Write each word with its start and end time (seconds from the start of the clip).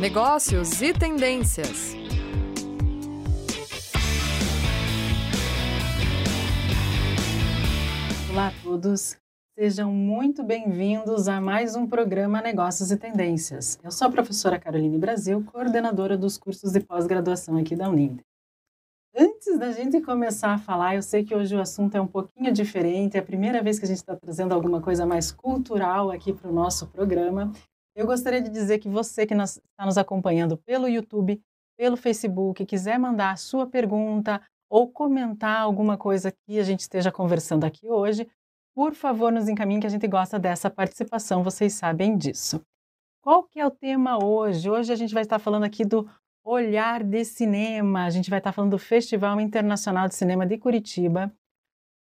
negócios 0.00 0.82
e 0.82 0.92
tendências. 0.92 1.94
Olá 8.30 8.48
a 8.48 8.52
todos, 8.62 9.16
sejam 9.58 9.90
muito 9.90 10.44
bem-vindos 10.44 11.28
a 11.28 11.40
mais 11.40 11.74
um 11.74 11.86
programa 11.86 12.42
Negócios 12.42 12.90
e 12.90 12.96
Tendências. 12.98 13.78
Eu 13.82 13.90
sou 13.90 14.08
a 14.08 14.10
professora 14.10 14.58
Caroline 14.58 14.98
Brasil, 14.98 15.42
coordenadora 15.50 16.18
dos 16.18 16.36
cursos 16.36 16.72
de 16.72 16.80
pós-graduação 16.80 17.56
aqui 17.56 17.74
da 17.74 17.88
Uninter. 17.88 18.22
Antes 19.16 19.58
da 19.58 19.72
gente 19.72 20.02
começar 20.02 20.52
a 20.52 20.58
falar, 20.58 20.96
eu 20.96 21.02
sei 21.02 21.24
que 21.24 21.34
hoje 21.34 21.56
o 21.56 21.60
assunto 21.60 21.96
é 21.96 22.00
um 22.02 22.06
pouquinho 22.06 22.52
diferente, 22.52 23.16
é 23.16 23.20
a 23.20 23.24
primeira 23.24 23.62
vez 23.62 23.78
que 23.78 23.86
a 23.86 23.88
gente 23.88 23.96
está 23.96 24.14
trazendo 24.14 24.52
alguma 24.52 24.82
coisa 24.82 25.06
mais 25.06 25.32
cultural 25.32 26.10
aqui 26.10 26.34
para 26.34 26.50
o 26.50 26.52
nosso 26.52 26.86
programa. 26.88 27.50
Eu 27.96 28.04
gostaria 28.06 28.42
de 28.42 28.50
dizer 28.50 28.78
que 28.78 28.90
você 28.90 29.26
que 29.26 29.32
está 29.32 29.86
nos 29.86 29.96
acompanhando 29.96 30.58
pelo 30.58 30.86
YouTube, 30.86 31.40
pelo 31.78 31.96
Facebook, 31.96 32.66
quiser 32.66 32.98
mandar 32.98 33.30
a 33.30 33.36
sua 33.36 33.66
pergunta 33.66 34.42
ou 34.68 34.92
comentar 34.92 35.62
alguma 35.62 35.96
coisa 35.96 36.30
que 36.30 36.58
a 36.58 36.62
gente 36.62 36.80
esteja 36.80 37.10
conversando 37.10 37.64
aqui 37.64 37.88
hoje, 37.88 38.28
por 38.74 38.94
favor, 38.94 39.32
nos 39.32 39.48
encaminhe 39.48 39.80
que 39.80 39.86
a 39.86 39.90
gente 39.90 40.06
gosta 40.06 40.38
dessa 40.38 40.68
participação, 40.68 41.42
vocês 41.42 41.72
sabem 41.72 42.18
disso. 42.18 42.60
Qual 43.22 43.44
que 43.44 43.58
é 43.58 43.66
o 43.66 43.70
tema 43.70 44.22
hoje? 44.22 44.68
Hoje 44.68 44.92
a 44.92 44.96
gente 44.96 45.14
vai 45.14 45.22
estar 45.22 45.38
falando 45.38 45.64
aqui 45.64 45.82
do 45.82 46.06
Olhar 46.44 47.02
de 47.02 47.24
Cinema. 47.24 48.04
A 48.04 48.10
gente 48.10 48.28
vai 48.28 48.40
estar 48.40 48.52
falando 48.52 48.72
do 48.72 48.78
Festival 48.78 49.40
Internacional 49.40 50.06
de 50.06 50.14
Cinema 50.14 50.44
de 50.46 50.58
Curitiba. 50.58 51.32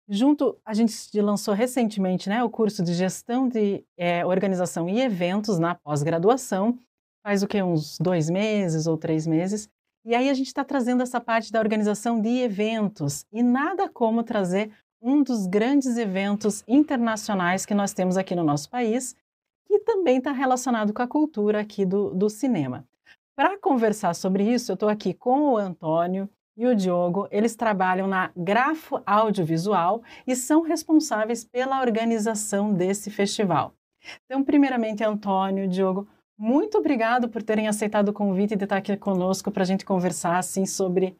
Junto, 0.07 0.55
a 0.63 0.73
gente 0.73 1.19
lançou 1.19 1.53
recentemente 1.53 2.29
né, 2.29 2.43
o 2.43 2.49
curso 2.49 2.83
de 2.83 2.93
Gestão 2.93 3.47
de 3.47 3.83
é, 3.97 4.23
Organização 4.25 4.87
e 4.87 5.01
Eventos 5.01 5.57
na 5.57 5.73
pós-graduação, 5.73 6.77
faz 7.25 7.41
o 7.41 7.47
que, 7.47 7.61
uns 7.63 7.97
dois 7.97 8.29
meses 8.29 8.85
ou 8.85 8.97
três 8.97 9.25
meses. 9.25 9.67
E 10.05 10.13
aí 10.13 10.29
a 10.29 10.33
gente 10.35 10.47
está 10.47 10.63
trazendo 10.63 11.01
essa 11.01 11.19
parte 11.19 11.51
da 11.51 11.59
organização 11.59 12.21
de 12.21 12.29
eventos. 12.29 13.25
E 13.33 13.41
nada 13.41 13.89
como 13.89 14.21
trazer 14.21 14.71
um 15.01 15.23
dos 15.23 15.47
grandes 15.47 15.97
eventos 15.97 16.63
internacionais 16.67 17.65
que 17.65 17.73
nós 17.73 17.91
temos 17.91 18.15
aqui 18.15 18.35
no 18.35 18.43
nosso 18.43 18.69
país, 18.69 19.15
que 19.65 19.79
também 19.79 20.19
está 20.19 20.31
relacionado 20.31 20.93
com 20.93 21.01
a 21.01 21.07
cultura 21.07 21.61
aqui 21.61 21.83
do, 21.83 22.13
do 22.13 22.29
cinema. 22.29 22.87
Para 23.35 23.57
conversar 23.57 24.13
sobre 24.13 24.43
isso, 24.43 24.71
eu 24.71 24.75
estou 24.75 24.87
aqui 24.87 25.11
com 25.11 25.53
o 25.53 25.57
Antônio 25.57 26.29
e 26.57 26.65
o 26.65 26.75
Diogo. 26.75 27.27
Eles 27.31 27.55
trabalham 27.55 28.07
na 28.07 28.31
Grafo 28.35 29.01
Audiovisual 29.05 30.01
e 30.25 30.35
são 30.35 30.61
responsáveis 30.61 31.43
pela 31.43 31.81
organização 31.81 32.73
desse 32.73 33.09
festival. 33.09 33.73
Então, 34.25 34.43
primeiramente, 34.43 35.03
Antônio, 35.03 35.67
Diogo, 35.67 36.07
muito 36.37 36.77
obrigado 36.77 37.29
por 37.29 37.41
terem 37.41 37.67
aceitado 37.67 38.09
o 38.09 38.13
convite 38.13 38.55
de 38.55 38.65
estar 38.65 38.77
aqui 38.77 38.95
conosco 38.97 39.51
para 39.51 39.63
a 39.63 39.65
gente 39.65 39.85
conversar 39.85 40.37
assim 40.37 40.65
sobre 40.65 41.17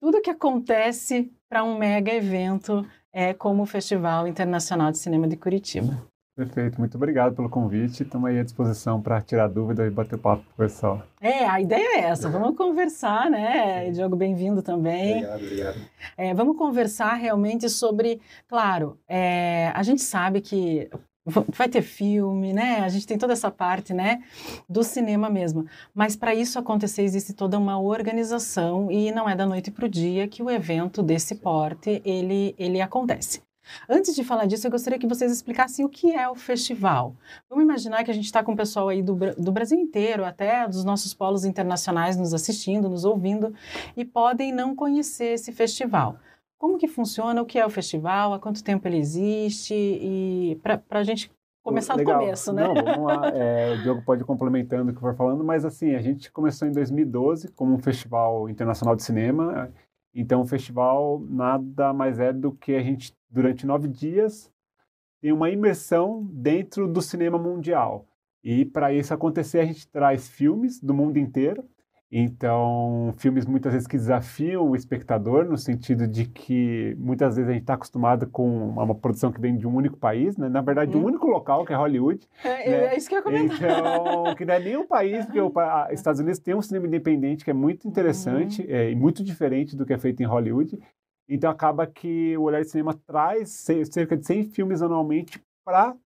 tudo 0.00 0.20
que 0.20 0.30
acontece 0.30 1.32
para 1.48 1.64
um 1.64 1.78
mega 1.78 2.12
evento 2.12 2.86
é, 3.12 3.32
como 3.32 3.62
o 3.62 3.66
Festival 3.66 4.26
Internacional 4.26 4.90
de 4.90 4.98
Cinema 4.98 5.26
de 5.26 5.36
Curitiba. 5.36 6.06
Perfeito, 6.36 6.78
muito 6.78 6.94
obrigado 6.96 7.34
pelo 7.34 7.48
convite. 7.48 8.02
Estamos 8.02 8.28
aí 8.28 8.38
à 8.38 8.42
disposição 8.42 9.00
para 9.00 9.22
tirar 9.22 9.48
dúvida 9.48 9.86
e 9.86 9.90
bater 9.90 10.18
papo 10.18 10.44
com 10.44 10.62
o 10.62 10.66
pessoal. 10.66 11.02
É, 11.18 11.46
a 11.46 11.58
ideia 11.58 11.96
é 11.96 12.00
essa, 12.00 12.28
vamos 12.28 12.54
conversar, 12.54 13.30
né? 13.30 13.90
Diogo, 13.90 14.14
bem-vindo 14.16 14.60
também. 14.60 15.24
Obrigado, 15.24 15.42
obrigado. 15.42 15.80
É, 16.14 16.34
vamos 16.34 16.58
conversar 16.58 17.14
realmente 17.14 17.70
sobre, 17.70 18.20
claro, 18.46 18.98
é, 19.08 19.72
a 19.74 19.82
gente 19.82 20.02
sabe 20.02 20.42
que 20.42 20.90
vai 21.24 21.70
ter 21.70 21.80
filme, 21.80 22.52
né? 22.52 22.80
A 22.80 22.88
gente 22.90 23.06
tem 23.06 23.16
toda 23.16 23.32
essa 23.32 23.50
parte, 23.50 23.94
né, 23.94 24.22
do 24.68 24.82
cinema 24.82 25.30
mesmo. 25.30 25.64
Mas 25.94 26.14
para 26.14 26.34
isso 26.34 26.58
acontecer 26.58 27.02
existe 27.02 27.32
toda 27.32 27.58
uma 27.58 27.80
organização 27.80 28.90
e 28.90 29.10
não 29.10 29.26
é 29.26 29.34
da 29.34 29.46
noite 29.46 29.70
para 29.70 29.86
o 29.86 29.88
dia 29.88 30.28
que 30.28 30.42
o 30.42 30.50
evento 30.50 31.02
desse 31.02 31.36
porte 31.36 32.02
ele 32.04 32.54
ele 32.58 32.80
acontece. 32.80 33.45
Antes 33.88 34.14
de 34.14 34.24
falar 34.24 34.46
disso, 34.46 34.66
eu 34.66 34.70
gostaria 34.70 34.98
que 34.98 35.06
vocês 35.06 35.30
explicassem 35.32 35.84
o 35.84 35.88
que 35.88 36.12
é 36.12 36.28
o 36.28 36.34
festival. 36.34 37.14
Vamos 37.48 37.64
imaginar 37.64 38.04
que 38.04 38.10
a 38.10 38.14
gente 38.14 38.26
está 38.26 38.42
com 38.42 38.52
o 38.52 38.56
pessoal 38.56 38.88
aí 38.88 39.02
do, 39.02 39.14
do 39.14 39.52
Brasil 39.52 39.78
inteiro, 39.78 40.24
até 40.24 40.66
dos 40.66 40.84
nossos 40.84 41.14
polos 41.14 41.44
internacionais 41.44 42.16
nos 42.16 42.34
assistindo, 42.34 42.88
nos 42.88 43.04
ouvindo, 43.04 43.54
e 43.96 44.04
podem 44.04 44.52
não 44.52 44.74
conhecer 44.74 45.34
esse 45.34 45.52
festival. 45.52 46.16
Como 46.58 46.78
que 46.78 46.88
funciona, 46.88 47.42
o 47.42 47.46
que 47.46 47.58
é 47.58 47.66
o 47.66 47.70
festival, 47.70 48.32
há 48.32 48.38
quanto 48.38 48.64
tempo 48.64 48.88
ele 48.88 48.96
existe, 48.96 49.74
e 49.74 50.58
para 50.62 50.80
a 50.90 51.04
gente 51.04 51.30
começar 51.66 51.96
Legal. 51.96 52.18
do 52.18 52.20
começo, 52.20 52.52
né? 52.52 52.62
Não, 52.62 52.74
vamos 52.74 53.06
lá. 53.06 53.32
É, 53.34 53.74
o 53.74 53.82
Diogo 53.82 54.02
pode 54.02 54.22
ir 54.22 54.24
complementando 54.24 54.92
o 54.92 54.94
que 54.94 55.00
for 55.00 55.14
falando, 55.16 55.42
mas 55.42 55.64
assim, 55.64 55.94
a 55.94 56.00
gente 56.00 56.30
começou 56.30 56.66
em 56.66 56.72
2012 56.72 57.48
como 57.48 57.74
um 57.74 57.78
festival 57.78 58.48
internacional 58.48 58.94
de 58.94 59.02
cinema. 59.02 59.70
Então, 60.18 60.40
o 60.40 60.46
festival 60.46 61.20
nada 61.28 61.92
mais 61.92 62.18
é 62.18 62.32
do 62.32 62.50
que 62.50 62.74
a 62.74 62.82
gente 62.82 63.14
durante 63.28 63.66
nove 63.66 63.86
dias, 63.86 64.50
tem 65.20 65.30
uma 65.30 65.50
imersão 65.50 66.24
dentro 66.32 66.88
do 66.88 67.02
cinema 67.02 67.38
mundial. 67.38 68.08
E 68.42 68.64
para 68.64 68.94
isso 68.94 69.12
acontecer, 69.12 69.58
a 69.58 69.66
gente 69.66 69.86
traz 69.86 70.26
filmes 70.26 70.80
do 70.80 70.94
mundo 70.94 71.18
inteiro. 71.18 71.62
Então, 72.10 73.12
filmes 73.18 73.44
muitas 73.44 73.72
vezes 73.72 73.86
que 73.88 73.96
desafiam 73.96 74.68
o 74.70 74.76
espectador, 74.76 75.44
no 75.44 75.56
sentido 75.58 76.06
de 76.06 76.24
que 76.26 76.94
muitas 76.98 77.34
vezes 77.36 77.50
a 77.50 77.52
gente 77.52 77.62
está 77.62 77.74
acostumado 77.74 78.28
com 78.28 78.68
uma 78.68 78.94
produção 78.94 79.32
que 79.32 79.40
vem 79.40 79.56
de 79.56 79.66
um 79.66 79.74
único 79.74 79.96
país, 79.98 80.36
né? 80.36 80.48
na 80.48 80.60
verdade, 80.60 80.92
de 80.92 80.96
um 80.96 81.04
único 81.04 81.26
local, 81.26 81.64
que 81.64 81.72
é 81.72 81.76
Hollywood. 81.76 82.26
É, 82.44 82.70
né? 82.70 82.76
é 82.94 82.96
isso 82.96 83.08
que 83.08 83.14
eu 83.14 83.18
ia 83.18 83.22
comentar. 83.24 83.56
Então, 83.56 84.34
que 84.36 84.44
não 84.44 84.54
é 84.54 84.60
nem 84.60 84.76
um 84.76 84.86
país, 84.86 85.24
porque 85.26 85.40
os 85.40 85.52
Estados 85.90 86.20
Unidos 86.20 86.38
tem 86.38 86.54
um 86.54 86.62
cinema 86.62 86.86
independente 86.86 87.44
que 87.44 87.50
é 87.50 87.54
muito 87.54 87.86
interessante 87.88 88.62
Uhum. 88.62 88.68
é, 88.70 88.90
e 88.90 88.94
muito 88.94 89.22
diferente 89.24 89.76
do 89.76 89.84
que 89.84 89.92
é 89.92 89.98
feito 89.98 90.22
em 90.22 90.26
Hollywood. 90.26 90.78
Então 91.28 91.50
acaba 91.50 91.88
que 91.88 92.36
o 92.36 92.42
Olhar 92.42 92.62
de 92.62 92.70
Cinema 92.70 92.94
traz 93.04 93.50
ce- 93.50 93.84
cerca 93.86 94.16
de 94.16 94.24
100 94.24 94.44
filmes 94.44 94.80
anualmente 94.80 95.40
para 95.66 95.96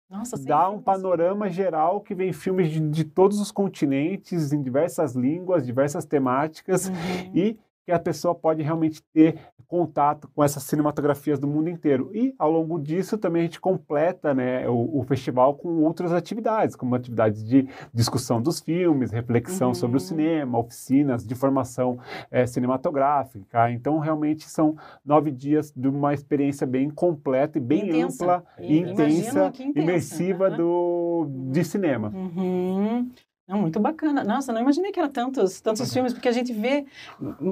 dar 0.47 0.71
um 0.71 0.81
panorama 0.81 1.51
geral 1.51 2.01
que 2.01 2.15
vem 2.15 2.33
filmes 2.33 2.71
de, 2.71 2.81
de 2.81 3.05
todos 3.05 3.39
os 3.39 3.53
continentes, 3.53 4.55
em 4.55 4.63
diversas 4.63 5.15
línguas, 5.15 5.67
diversas 5.67 6.07
temáticas 6.07 6.89
Uhum. 6.89 6.95
e 7.35 7.59
que 7.91 7.95
a 7.95 7.99
pessoa 7.99 8.35
pode 8.37 8.63
realmente 8.63 9.03
ter 9.13 9.37
contato 9.67 10.29
com 10.35 10.43
essas 10.45 10.63
cinematografias 10.65 11.39
do 11.39 11.47
mundo 11.47 11.69
inteiro. 11.69 12.11
E 12.15 12.35
ao 12.39 12.51
longo 12.51 12.79
disso 12.79 13.17
também 13.19 13.43
a 13.43 13.45
gente 13.45 13.61
completa 13.61 14.33
né, 14.35 14.69
o, 14.69 14.99
o 15.01 15.03
festival 15.05 15.55
com 15.55 15.83
outras 15.83 16.13
atividades, 16.13 16.75
como 16.77 16.95
atividades 16.95 17.43
de 17.45 17.69
discussão 17.93 18.41
dos 18.41 18.61
filmes, 18.61 19.11
reflexão 19.11 19.69
Uhum. 19.69 19.75
sobre 19.75 19.97
o 19.97 20.01
cinema, 20.01 20.59
oficinas 20.59 21.25
de 21.27 21.35
formação 21.35 21.99
eh, 22.31 22.47
cinematográfica. 22.47 23.71
Então 23.71 23.99
realmente 23.99 24.49
são 24.49 24.77
nove 25.05 25.31
dias 25.31 25.73
de 25.77 25.89
uma 25.89 26.15
experiência 26.15 26.67
bem 26.67 26.89
completa 26.91 27.59
e 27.59 27.61
bem 27.61 27.89
Intensa. 27.89 28.25
ampla, 28.25 28.45
E 28.59 28.73
e 28.75 28.79
intensa, 28.81 29.47
intensa, 29.49 29.79
imersiva 29.81 30.51
né? 30.51 30.57
do, 30.57 31.27
de 31.53 31.65
cinema. 31.65 32.13
Uhum. 32.15 33.09
Não, 33.51 33.59
muito 33.63 33.81
bacana. 33.81 34.23
Nossa, 34.23 34.53
não 34.53 34.61
imaginei 34.61 34.93
que 34.93 35.01
era 35.01 35.09
tantos, 35.09 35.61
tantos 35.61 35.93
filmes, 35.93 36.13
porque 36.13 36.29
a 36.29 36.33
gente 36.33 36.53
vê 36.53 36.87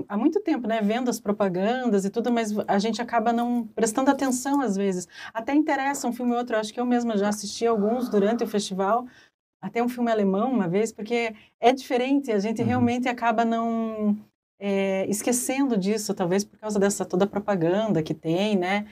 há 0.09 0.17
muito 0.17 0.39
tempo, 0.41 0.69
né, 0.69 0.81
vendo 0.81 1.11
as 1.11 1.19
propagandas 1.19 2.05
e 2.05 2.11
tudo, 2.11 2.31
mas 2.31 2.57
a 2.69 2.79
gente 2.79 3.03
acaba 3.03 3.33
não 3.33 3.67
prestando 3.75 4.09
atenção 4.09 4.61
às 4.61 4.77
vezes. 4.77 5.09
Até 5.35 5.53
interessa 5.55 6.07
um 6.07 6.13
filme 6.13 6.31
ou 6.31 6.39
outro. 6.39 6.55
Eu 6.55 6.61
acho 6.61 6.73
que 6.73 6.79
eu 6.79 6.87
mesma 6.87 7.17
já 7.17 7.29
assisti 7.29 7.67
alguns 7.67 8.09
durante 8.09 8.45
o 8.45 8.47
festival, 8.47 9.07
até 9.61 9.83
um 9.83 9.89
filme 9.89 10.13
alemão 10.13 10.53
uma 10.53 10.69
vez, 10.69 10.93
porque 10.93 11.35
é 11.61 11.73
diferente. 11.73 12.31
A 12.31 12.39
gente 12.39 12.63
Uhum. 12.63 12.69
realmente 12.69 13.09
acaba 13.09 13.45
não 13.45 14.17
é, 14.61 15.05
esquecendo 15.09 15.77
disso, 15.77 16.15
talvez 16.15 16.45
por 16.45 16.59
causa 16.61 16.79
dessa 16.79 17.05
toda 17.05 17.27
propaganda 17.27 18.03
que 18.05 18.15
tem, 18.15 18.57
né? 18.57 18.87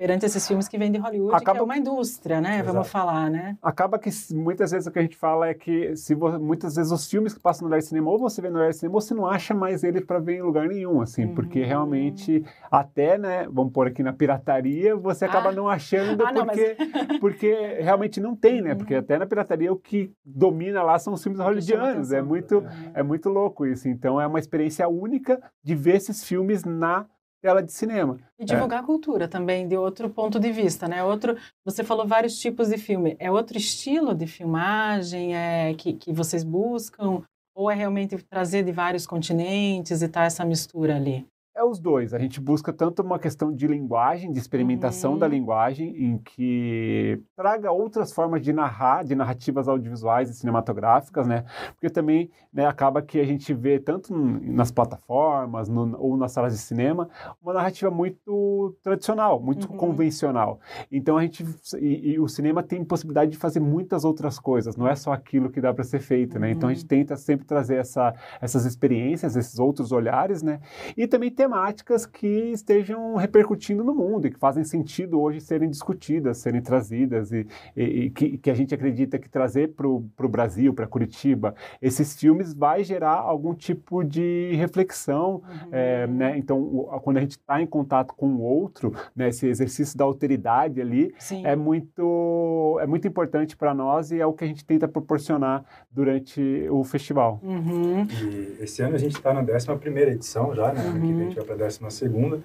Perante 0.00 0.24
esses 0.24 0.48
filmes 0.48 0.66
que 0.66 0.78
vêm 0.78 0.90
de 0.90 0.96
Hollywood, 0.98 1.28
que 1.28 1.34
é 1.34 1.38
Acaba- 1.42 1.62
uma 1.62 1.76
indústria, 1.76 2.40
né? 2.40 2.62
Vamos 2.62 2.86
Exato. 2.86 2.88
falar, 2.88 3.28
né? 3.30 3.58
Acaba 3.62 3.98
que 3.98 4.08
muitas 4.32 4.70
vezes 4.70 4.86
o 4.86 4.90
que 4.90 4.98
a 4.98 5.02
gente 5.02 5.14
fala 5.14 5.46
é 5.48 5.52
que 5.52 5.94
se 5.94 6.14
vo- 6.14 6.40
muitas 6.40 6.76
vezes 6.76 6.90
os 6.90 7.06
filmes 7.06 7.34
que 7.34 7.38
passam 7.40 7.68
no 7.68 7.70
Olhar 7.70 7.80
de 7.80 7.84
Cinema, 7.84 8.10
ou 8.10 8.18
você 8.18 8.40
vê 8.40 8.48
no 8.48 8.58
Olhar 8.58 8.70
de 8.70 8.78
Cinema, 8.78 8.94
ou 8.94 9.00
você 9.02 9.12
não 9.12 9.26
acha 9.26 9.52
mais 9.52 9.84
ele 9.84 10.00
para 10.00 10.18
ver 10.18 10.36
em 10.38 10.42
lugar 10.42 10.66
nenhum, 10.66 11.02
assim, 11.02 11.28
porque 11.34 11.60
Uhum. 11.60 11.66
realmente, 11.66 12.42
até, 12.70 13.18
né, 13.18 13.46
vamos 13.52 13.74
pôr 13.74 13.88
aqui 13.88 14.02
na 14.02 14.10
pirataria, 14.14 14.96
você 14.96 15.26
acaba 15.26 15.50
Ah. 15.50 15.52
não 15.52 15.68
achando 15.68 16.24
Ah, 16.26 16.32
não, 16.32 16.46
mas- 16.46 16.56
porque, 16.58 16.76
porque 17.20 17.76
realmente 17.82 18.20
não 18.20 18.34
tem, 18.34 18.62
né? 18.62 18.70
Uhum. 18.70 18.78
Porque 18.78 18.94
até 18.94 19.18
na 19.18 19.26
pirataria 19.26 19.70
o 19.70 19.76
que 19.76 20.10
domina 20.24 20.82
lá 20.82 20.98
são 20.98 21.12
os 21.12 21.22
filmes 21.22 21.38
hollywoodianos, 21.42 22.10
é 22.10 22.22
muito, 22.22 22.60
Uhum. 22.60 22.90
é 22.94 23.02
muito 23.02 23.28
louco 23.28 23.66
isso. 23.66 23.86
Então 23.86 24.18
é 24.18 24.26
uma 24.26 24.38
experiência 24.38 24.88
única 24.88 25.38
de 25.62 25.74
ver 25.74 25.96
esses 25.96 26.24
filmes 26.24 26.64
na 26.64 27.04
tela 27.40 27.62
de 27.62 27.72
cinema. 27.72 28.18
E 28.38 28.44
divulgar 28.44 28.80
a 28.80 28.86
cultura 28.86 29.26
também, 29.26 29.66
de 29.66 29.76
outro 29.76 30.10
ponto 30.10 30.38
de 30.38 30.52
vista, 30.52 30.86
né? 30.86 31.02
Outro, 31.02 31.36
você 31.64 31.82
falou 31.82 32.06
vários 32.06 32.38
tipos 32.38 32.68
de 32.68 32.78
filme. 32.78 33.16
É 33.18 33.30
outro 33.30 33.56
estilo 33.56 34.14
de 34.14 34.26
filmagem 34.26 35.34
é, 35.34 35.74
que, 35.74 35.94
que 35.94 36.12
vocês 36.12 36.44
buscam? 36.44 37.22
Ou 37.54 37.70
é 37.70 37.74
realmente 37.74 38.16
trazer 38.18 38.62
de 38.62 38.72
vários 38.72 39.06
continentes 39.06 40.02
e 40.02 40.08
tá 40.08 40.24
essa 40.24 40.44
mistura 40.44 40.96
ali? 40.96 41.26
É 41.60 41.64
os 41.64 41.78
dois. 41.78 42.14
A 42.14 42.18
gente 42.18 42.40
busca 42.40 42.72
tanto 42.72 43.02
uma 43.02 43.18
questão 43.18 43.52
de 43.52 43.66
linguagem, 43.66 44.32
de 44.32 44.38
experimentação 44.38 45.12
Uhum. 45.12 45.18
da 45.18 45.28
linguagem, 45.28 45.94
em 46.06 46.16
que 46.16 47.20
traga 47.36 47.70
outras 47.70 48.12
formas 48.14 48.40
de 48.40 48.50
narrar, 48.50 49.04
de 49.04 49.14
narrativas 49.14 49.68
audiovisuais 49.68 50.30
e 50.30 50.34
cinematográficas, 50.34 51.26
né? 51.26 51.44
Porque 51.74 51.90
também 51.90 52.30
né, 52.50 52.64
acaba 52.64 53.02
que 53.02 53.20
a 53.20 53.24
gente 53.24 53.52
vê 53.52 53.78
tanto 53.78 54.14
nas 54.16 54.70
plataformas 54.70 55.68
no- 55.68 55.96
ou 56.00 56.16
nas 56.16 56.32
salas 56.32 56.54
de 56.54 56.58
cinema 56.60 57.10
uma 57.42 57.52
narrativa 57.52 57.90
muito 57.90 58.74
tradicional, 58.82 59.38
muito 59.38 59.70
Uhum. 59.70 59.76
convencional. 59.76 60.60
Então 60.90 61.18
a 61.18 61.22
gente 61.22 61.44
e, 61.78 62.12
e 62.12 62.18
o 62.18 62.26
cinema 62.26 62.62
tem 62.62 62.82
possibilidade 62.82 63.32
de 63.32 63.36
fazer 63.36 63.60
muitas 63.60 64.02
outras 64.02 64.38
coisas. 64.38 64.76
Não 64.76 64.88
é 64.88 64.94
só 64.96 65.12
aquilo 65.12 65.50
que 65.50 65.60
dá 65.60 65.74
para 65.74 65.84
ser 65.84 66.00
feito, 66.00 66.38
né? 66.38 66.50
Então 66.52 66.70
a 66.70 66.72
gente 66.72 66.86
tenta 66.86 67.16
sempre 67.16 67.44
trazer 67.46 67.76
essa, 67.76 68.14
essas 68.40 68.64
experiências, 68.64 69.36
esses 69.36 69.58
outros 69.58 69.92
olhares, 69.92 70.42
né? 70.42 70.58
E 70.96 71.06
também 71.06 71.30
temáticas 71.50 72.06
que 72.06 72.26
estejam 72.52 73.16
repercutindo 73.16 73.82
no 73.82 73.92
mundo 73.92 74.26
e 74.26 74.30
que 74.30 74.38
fazem 74.38 74.62
sentido 74.62 75.20
hoje 75.20 75.40
serem 75.40 75.68
discutidas, 75.68 76.38
serem 76.38 76.60
trazidas 76.62 77.32
e, 77.32 77.44
e- 77.76 77.82
e 78.04 78.10
que, 78.10 78.38
que 78.38 78.50
a 78.50 78.54
gente 78.54 78.72
acredita 78.72 79.18
que 79.18 79.28
trazer 79.28 79.74
para 79.74 79.86
o 79.88 80.04
Brasil, 80.28 80.72
para 80.72 80.86
Curitiba, 80.86 81.54
esses 81.82 82.16
filmes 82.16 82.54
vai 82.54 82.84
gerar 82.84 83.14
algum 83.16 83.52
tipo 83.52 84.04
de 84.04 84.52
reflexão, 84.54 85.42
é, 85.72 86.06
né? 86.06 86.38
Então, 86.38 86.60
o- 86.60 87.00
quando 87.00 87.16
a 87.16 87.20
gente 87.20 87.32
está 87.32 87.60
em 87.60 87.66
contato 87.66 88.14
com 88.14 88.28
o 88.28 88.40
outro, 88.42 88.92
né, 89.14 89.28
esse 89.28 89.48
exercício 89.48 89.98
da 89.98 90.04
alteridade 90.04 90.80
ali 90.80 91.12
Sim. 91.18 91.44
é 91.44 91.56
muito 91.56 92.78
é 92.80 92.86
muito 92.86 93.08
importante 93.08 93.56
para 93.56 93.74
nós 93.74 94.12
e 94.12 94.20
é 94.20 94.26
o 94.26 94.32
que 94.32 94.44
a 94.44 94.46
gente 94.46 94.64
tenta 94.64 94.86
proporcionar 94.86 95.64
durante 95.90 96.40
o 96.70 96.84
festival. 96.84 97.40
Uhum. 97.42 98.06
E 98.22 98.62
esse 98.62 98.80
ano 98.82 98.94
a 98.94 98.98
gente 98.98 99.16
está 99.16 99.34
na 99.34 99.40
11 99.40 99.98
edição 100.10 100.54
já, 100.54 100.72
né? 100.72 100.80
Ano 100.80 101.00
vai 101.44 101.56
para 101.56 101.66
a 101.66 101.68
12 101.68 102.42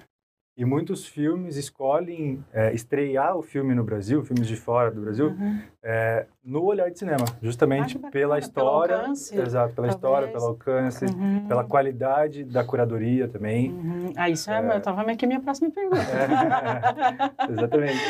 E 0.56 0.64
muitos 0.64 1.06
filmes 1.06 1.56
escolhem 1.56 2.42
é, 2.52 2.72
estrear 2.74 3.36
o 3.36 3.42
filme 3.42 3.74
no 3.74 3.84
Brasil, 3.84 4.24
filmes 4.24 4.48
de 4.48 4.56
fora 4.56 4.90
do 4.90 5.00
Brasil, 5.00 5.28
Uhum. 5.28 5.60
É, 5.88 6.26
no 6.44 6.64
olhar 6.64 6.90
de 6.90 6.98
cinema. 6.98 7.24
Justamente 7.40 7.96
Ah, 8.02 8.10
pela 8.10 8.38
história. 8.40 8.96
alcance, 8.96 9.38
exato, 9.38 9.72
pela 9.74 9.86
história, 9.86 10.26
talvez. 10.28 10.32
pelo 10.42 10.46
alcance, 10.46 11.04
Uhum. 11.04 11.46
pela 11.46 11.62
qualidade 11.62 12.42
da 12.42 12.64
curadoria 12.64 13.28
também. 13.28 13.70
Uhum. 13.70 14.12
Ah, 14.16 14.28
isso 14.28 14.50
é, 14.50 14.76
eu 14.76 14.80
tava 14.80 15.02
aqui 15.02 15.24
a 15.24 15.28
minha 15.28 15.40
próxima 15.40 15.70
pergunta. 15.70 16.02
É, 16.02 17.46
exatamente. 17.52 18.00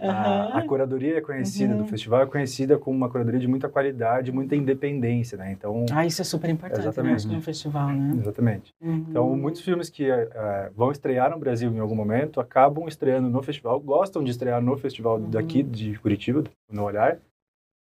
A, 0.00 0.58
a 0.58 0.62
curadoria 0.66 1.18
é 1.18 1.20
conhecida 1.20 1.72
Uhum. 1.74 1.82
do 1.82 1.86
festival, 1.86 2.22
é 2.22 2.26
conhecida 2.26 2.76
como 2.78 2.96
uma 2.96 3.08
curadoria 3.08 3.38
de 3.40 3.46
muita 3.46 3.68
qualidade, 3.68 4.32
muita 4.32 4.56
independência, 4.56 5.38
né? 5.38 5.52
Então, 5.52 5.86
Ah, 5.92 6.04
isso 6.04 6.20
é 6.20 6.24
super 6.24 6.50
importante, 6.50 6.80
né? 6.80 6.84
Exatamente. 6.88 7.28
Que 7.28 7.34
no 7.34 7.40
festival, 7.42 7.88
né? 7.90 8.16
exatamente. 8.18 8.74
Uhum. 8.80 9.06
Então, 9.08 9.36
muitos 9.36 9.60
filmes 9.60 9.88
que 9.88 10.10
eh, 10.10 10.70
vão 10.76 10.90
estrear 10.90 11.30
no 11.30 11.38
Brasil 11.38 11.70
em 11.70 11.78
algum 11.78 11.94
momento 11.94 12.40
acabam 12.40 12.88
estreando 12.88 13.28
no 13.28 13.40
festival, 13.42 13.78
gostam 13.78 14.24
de 14.24 14.30
estrear 14.32 14.60
no 14.60 14.76
festival 14.76 15.16
Uhum. 15.18 15.30
daqui 15.30 15.62
de 15.62 15.98
Curitiba, 15.98 16.42
no 16.70 16.84
Olhar, 16.84 17.18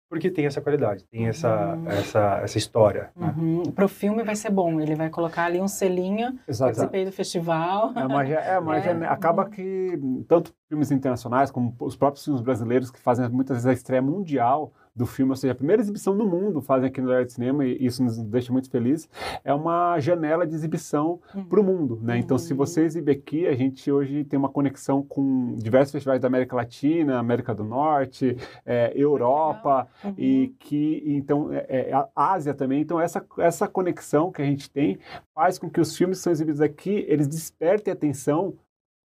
porque 0.10 0.32
tem 0.32 0.46
essa 0.48 0.60
qualidade, 0.60 1.04
tem 1.06 1.28
essa, 1.28 1.76
Uhum. 1.76 1.88
essa, 1.88 2.40
essa 2.44 2.58
história. 2.58 3.12
né? 3.16 3.34
Uhum. 3.38 3.64
Pro 3.72 3.88
filme 3.88 4.24
vai 4.24 4.36
ser 4.36 4.50
bom, 4.50 4.82
ele 4.82 4.96
vai 4.96 5.10
colocar 5.10 5.44
ali 5.46 5.62
um 5.62 5.68
selinho, 5.68 6.40
Exato. 6.48 6.72
participei 6.74 7.06
do 7.06 7.12
festival. 7.12 7.92
É 7.96 8.06
ja- 8.26 8.40
é 8.42 8.60
uma 8.60 8.78
É. 8.78 9.06
acaba 9.08 9.48
que 9.48 10.00
tanto 10.28 10.52
filmes 10.68 10.90
internacionais 10.92 11.52
como 11.52 11.76
os 11.80 11.96
próprios 11.96 12.26
filmes 12.26 12.42
brasileiros 12.42 12.90
que 12.90 13.00
fazem 13.00 13.30
muitas 13.30 13.58
vezes 13.58 13.68
a 13.68 13.74
estreia 13.74 14.02
mundial 14.02 14.74
do 14.96 15.06
filme, 15.06 15.32
ou 15.32 15.36
seja, 15.36 15.54
a 15.54 15.56
primeira 15.56 15.82
exibição 15.82 16.14
no 16.14 16.26
mundo 16.26 16.62
fazem 16.62 16.90
aqui 16.90 17.00
no 17.02 17.10
Olhar 17.10 17.24
de 17.26 17.32
Cinema 17.32 17.66
e 17.66 17.78
isso 17.86 18.04
nos 18.04 18.18
deixa 18.18 18.52
muito 18.52 18.70
felizes, 18.70 19.10
é 19.44 19.54
uma 19.54 20.00
janela 20.00 20.46
de 20.46 20.54
exibição 20.54 21.20
para 21.50 21.60
o 21.60 21.64
mundo, 21.64 22.00
né? 22.02 22.18
Então, 22.18 22.38
se 22.38 22.52
Uhum. 22.54 22.58
você 22.58 22.84
exibir 22.84 23.12
aqui, 23.12 23.48
a 23.48 23.54
gente 23.56 23.90
hoje 23.92 24.24
tem 24.26 24.38
uma 24.38 24.50
conexão 24.50 25.02
com 25.02 25.56
diversos 25.58 25.92
festivais 25.92 26.20
da 26.20 26.28
América 26.28 26.56
Latina, 26.56 27.18
América 27.20 27.54
do 27.56 27.64
Norte, 27.64 28.36
é, 28.66 28.92
Europa, 28.96 29.88
Uhum. 30.04 30.14
e 30.18 30.54
que 30.60 31.04
então 31.06 31.52
é, 31.54 31.66
é, 31.90 31.94
a 31.94 32.08
Ásia 32.34 32.54
também 32.54 32.82
então 32.82 33.00
essa 33.00 33.26
essa 33.38 33.68
conexão 33.68 34.32
que 34.32 34.42
a 34.42 34.46
gente 34.46 34.70
tem 34.70 34.98
faz 35.34 35.58
com 35.58 35.70
que 35.70 35.80
os 35.80 35.96
filmes 35.96 36.18
que 36.18 36.24
são 36.24 36.32
exibidos 36.34 36.62
aqui 36.62 37.06
eles 37.08 37.28
despertem 37.28 37.92
atenção 37.94 38.54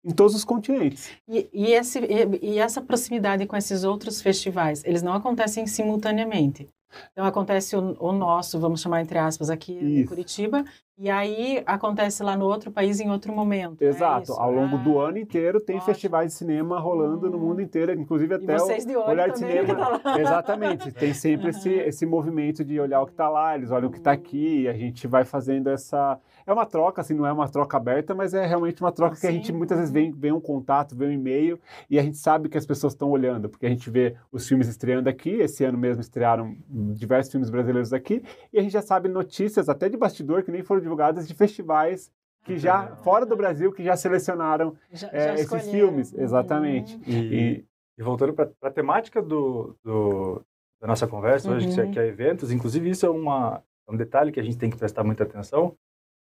em 0.04 0.10
todos 0.12 0.34
os 0.34 0.44
continentes 0.44 1.10
E, 1.28 1.48
e, 1.52 1.72
esse, 1.72 1.98
e, 1.98 2.54
e 2.54 2.58
essa 2.58 2.80
proximidade 2.80 3.46
com 3.46 3.56
esses 3.56 3.84
outros 3.84 4.20
festivais, 4.20 4.82
eles 4.84 5.02
não 5.02 5.12
acontecem 5.12 5.66
simultaneamente. 5.66 6.68
Então 7.12 7.24
acontece 7.24 7.76
o, 7.76 7.96
o 8.00 8.12
nosso, 8.12 8.58
vamos 8.58 8.80
chamar 8.80 9.02
entre 9.02 9.18
aspas, 9.18 9.50
aqui 9.50 9.72
em 9.72 10.00
Isso. 10.00 10.08
Curitiba, 10.08 10.64
e 10.98 11.08
aí 11.08 11.62
acontece 11.66 12.22
lá 12.22 12.36
no 12.36 12.44
outro 12.44 12.70
país 12.70 13.00
em 13.00 13.10
outro 13.10 13.32
momento. 13.32 13.80
é 13.82 13.86
exato 13.86 14.32
isso? 14.32 14.40
ao 14.40 14.52
longo 14.52 14.76
do 14.78 15.00
Ah, 15.00 15.08
ano 15.08 15.18
inteiro 15.18 15.58
tem 15.60 15.76
ótimo. 15.76 15.86
festivais 15.92 16.32
de 16.32 16.34
cinema 16.38 16.78
rolando 16.78 17.30
no 17.30 17.36
Hum. 17.38 17.40
mundo 17.40 17.62
inteiro 17.62 17.92
inclusive 17.92 18.34
até 18.34 18.56
o 18.60 18.66
de 18.86 18.96
olhar 18.96 19.28
de 19.30 19.38
cinema 19.38 19.98
tá 19.98 20.20
exatamente 20.20 20.92
tem 20.92 21.14
sempre 21.14 21.50
esse 21.50 21.70
esse 21.70 22.04
movimento 22.06 22.64
de 22.64 22.78
olhar 22.78 23.00
o 23.00 23.06
que 23.06 23.12
está 23.12 23.28
lá 23.28 23.54
eles 23.56 23.70
olham 23.70 23.88
o 23.88 23.92
que 23.92 23.98
está 23.98 24.12
aqui 24.12 24.62
e 24.62 24.68
a 24.68 24.72
gente 24.74 25.06
vai 25.06 25.24
fazendo 25.24 25.68
essa 25.70 26.18
é 26.46 26.52
uma 26.52 26.66
troca 26.66 27.00
assim 27.00 27.14
não 27.14 27.26
é 27.26 27.32
uma 27.32 27.48
troca 27.48 27.76
aberta 27.76 28.14
mas 28.14 28.34
é 28.34 28.44
realmente 28.46 28.80
uma 28.82 28.92
troca 28.92 29.16
que 29.16 29.26
a 29.26 29.30
gente 29.32 29.52
muitas 29.52 29.78
vezes 29.78 29.92
vem 29.92 30.10
vem 30.12 30.32
um 30.32 30.40
contato 30.40 30.94
vem 30.96 31.08
um 31.08 31.12
e-mail 31.12 31.58
e 31.88 31.98
a 31.98 32.02
gente 32.02 32.18
sabe 32.18 32.48
que 32.48 32.58
as 32.58 32.66
pessoas 32.66 32.92
estão 32.92 33.10
olhando 33.10 33.48
porque 33.48 33.66
a 33.66 33.70
gente 33.70 33.88
vê 33.90 34.16
os 34.30 34.46
filmes 34.46 34.68
estreando 34.68 35.08
aqui 35.08 35.30
esse 35.30 35.64
ano 35.64 35.78
mesmo 35.78 36.00
estrearam 36.00 36.54
diversos 36.68 37.30
filmes 37.32 37.48
brasileiros 37.50 37.92
aqui 37.92 38.22
e 38.52 38.58
a 38.58 38.62
gente 38.62 38.72
já 38.72 38.82
sabe 38.82 39.08
notícias 39.08 39.68
até 39.68 39.88
de 39.88 39.96
bastidor 39.96 40.42
que 40.42 40.50
nem 40.50 40.62
foram 40.62 40.80
divulgadas 40.90 41.28
de 41.28 41.34
festivais 41.34 42.10
que 42.44 42.58
já 42.58 42.96
fora 42.96 43.24
do 43.24 43.36
Brasil 43.36 43.70
que 43.72 43.82
já 43.84 43.96
selecionaram 43.96 44.74
Já- 44.90 45.08
é, 45.12 45.20
já 45.26 45.34
esses 45.34 45.70
filmes 45.70 46.12
Uhum. 46.12 46.20
exatamente 46.22 47.00
E, 47.06 47.14
e 47.16 47.70
e 47.98 48.02
voltando 48.02 48.32
para 48.32 48.50
a 48.62 48.70
temática 48.70 49.20
do, 49.20 49.76
do- 49.84 50.42
da 50.80 50.86
nossa 50.88 51.06
conversa 51.06 51.50
hoje, 51.50 51.68
que 51.68 51.78
é- 51.80 51.84
Uhum. 51.84 51.90
que 51.90 51.98
é 51.98 52.06
eventos, 52.06 52.50
inclusive 52.50 52.88
isso 52.88 53.04
é 53.04 53.10
uma, 53.10 53.62
um 53.86 53.94
detalhe 53.94 54.32
que 54.32 54.40
a 54.40 54.42
gente 54.42 54.56
tem 54.56 54.70
que 54.70 54.76
prestar 54.78 55.04
muita 55.04 55.22
atenção, 55.24 55.76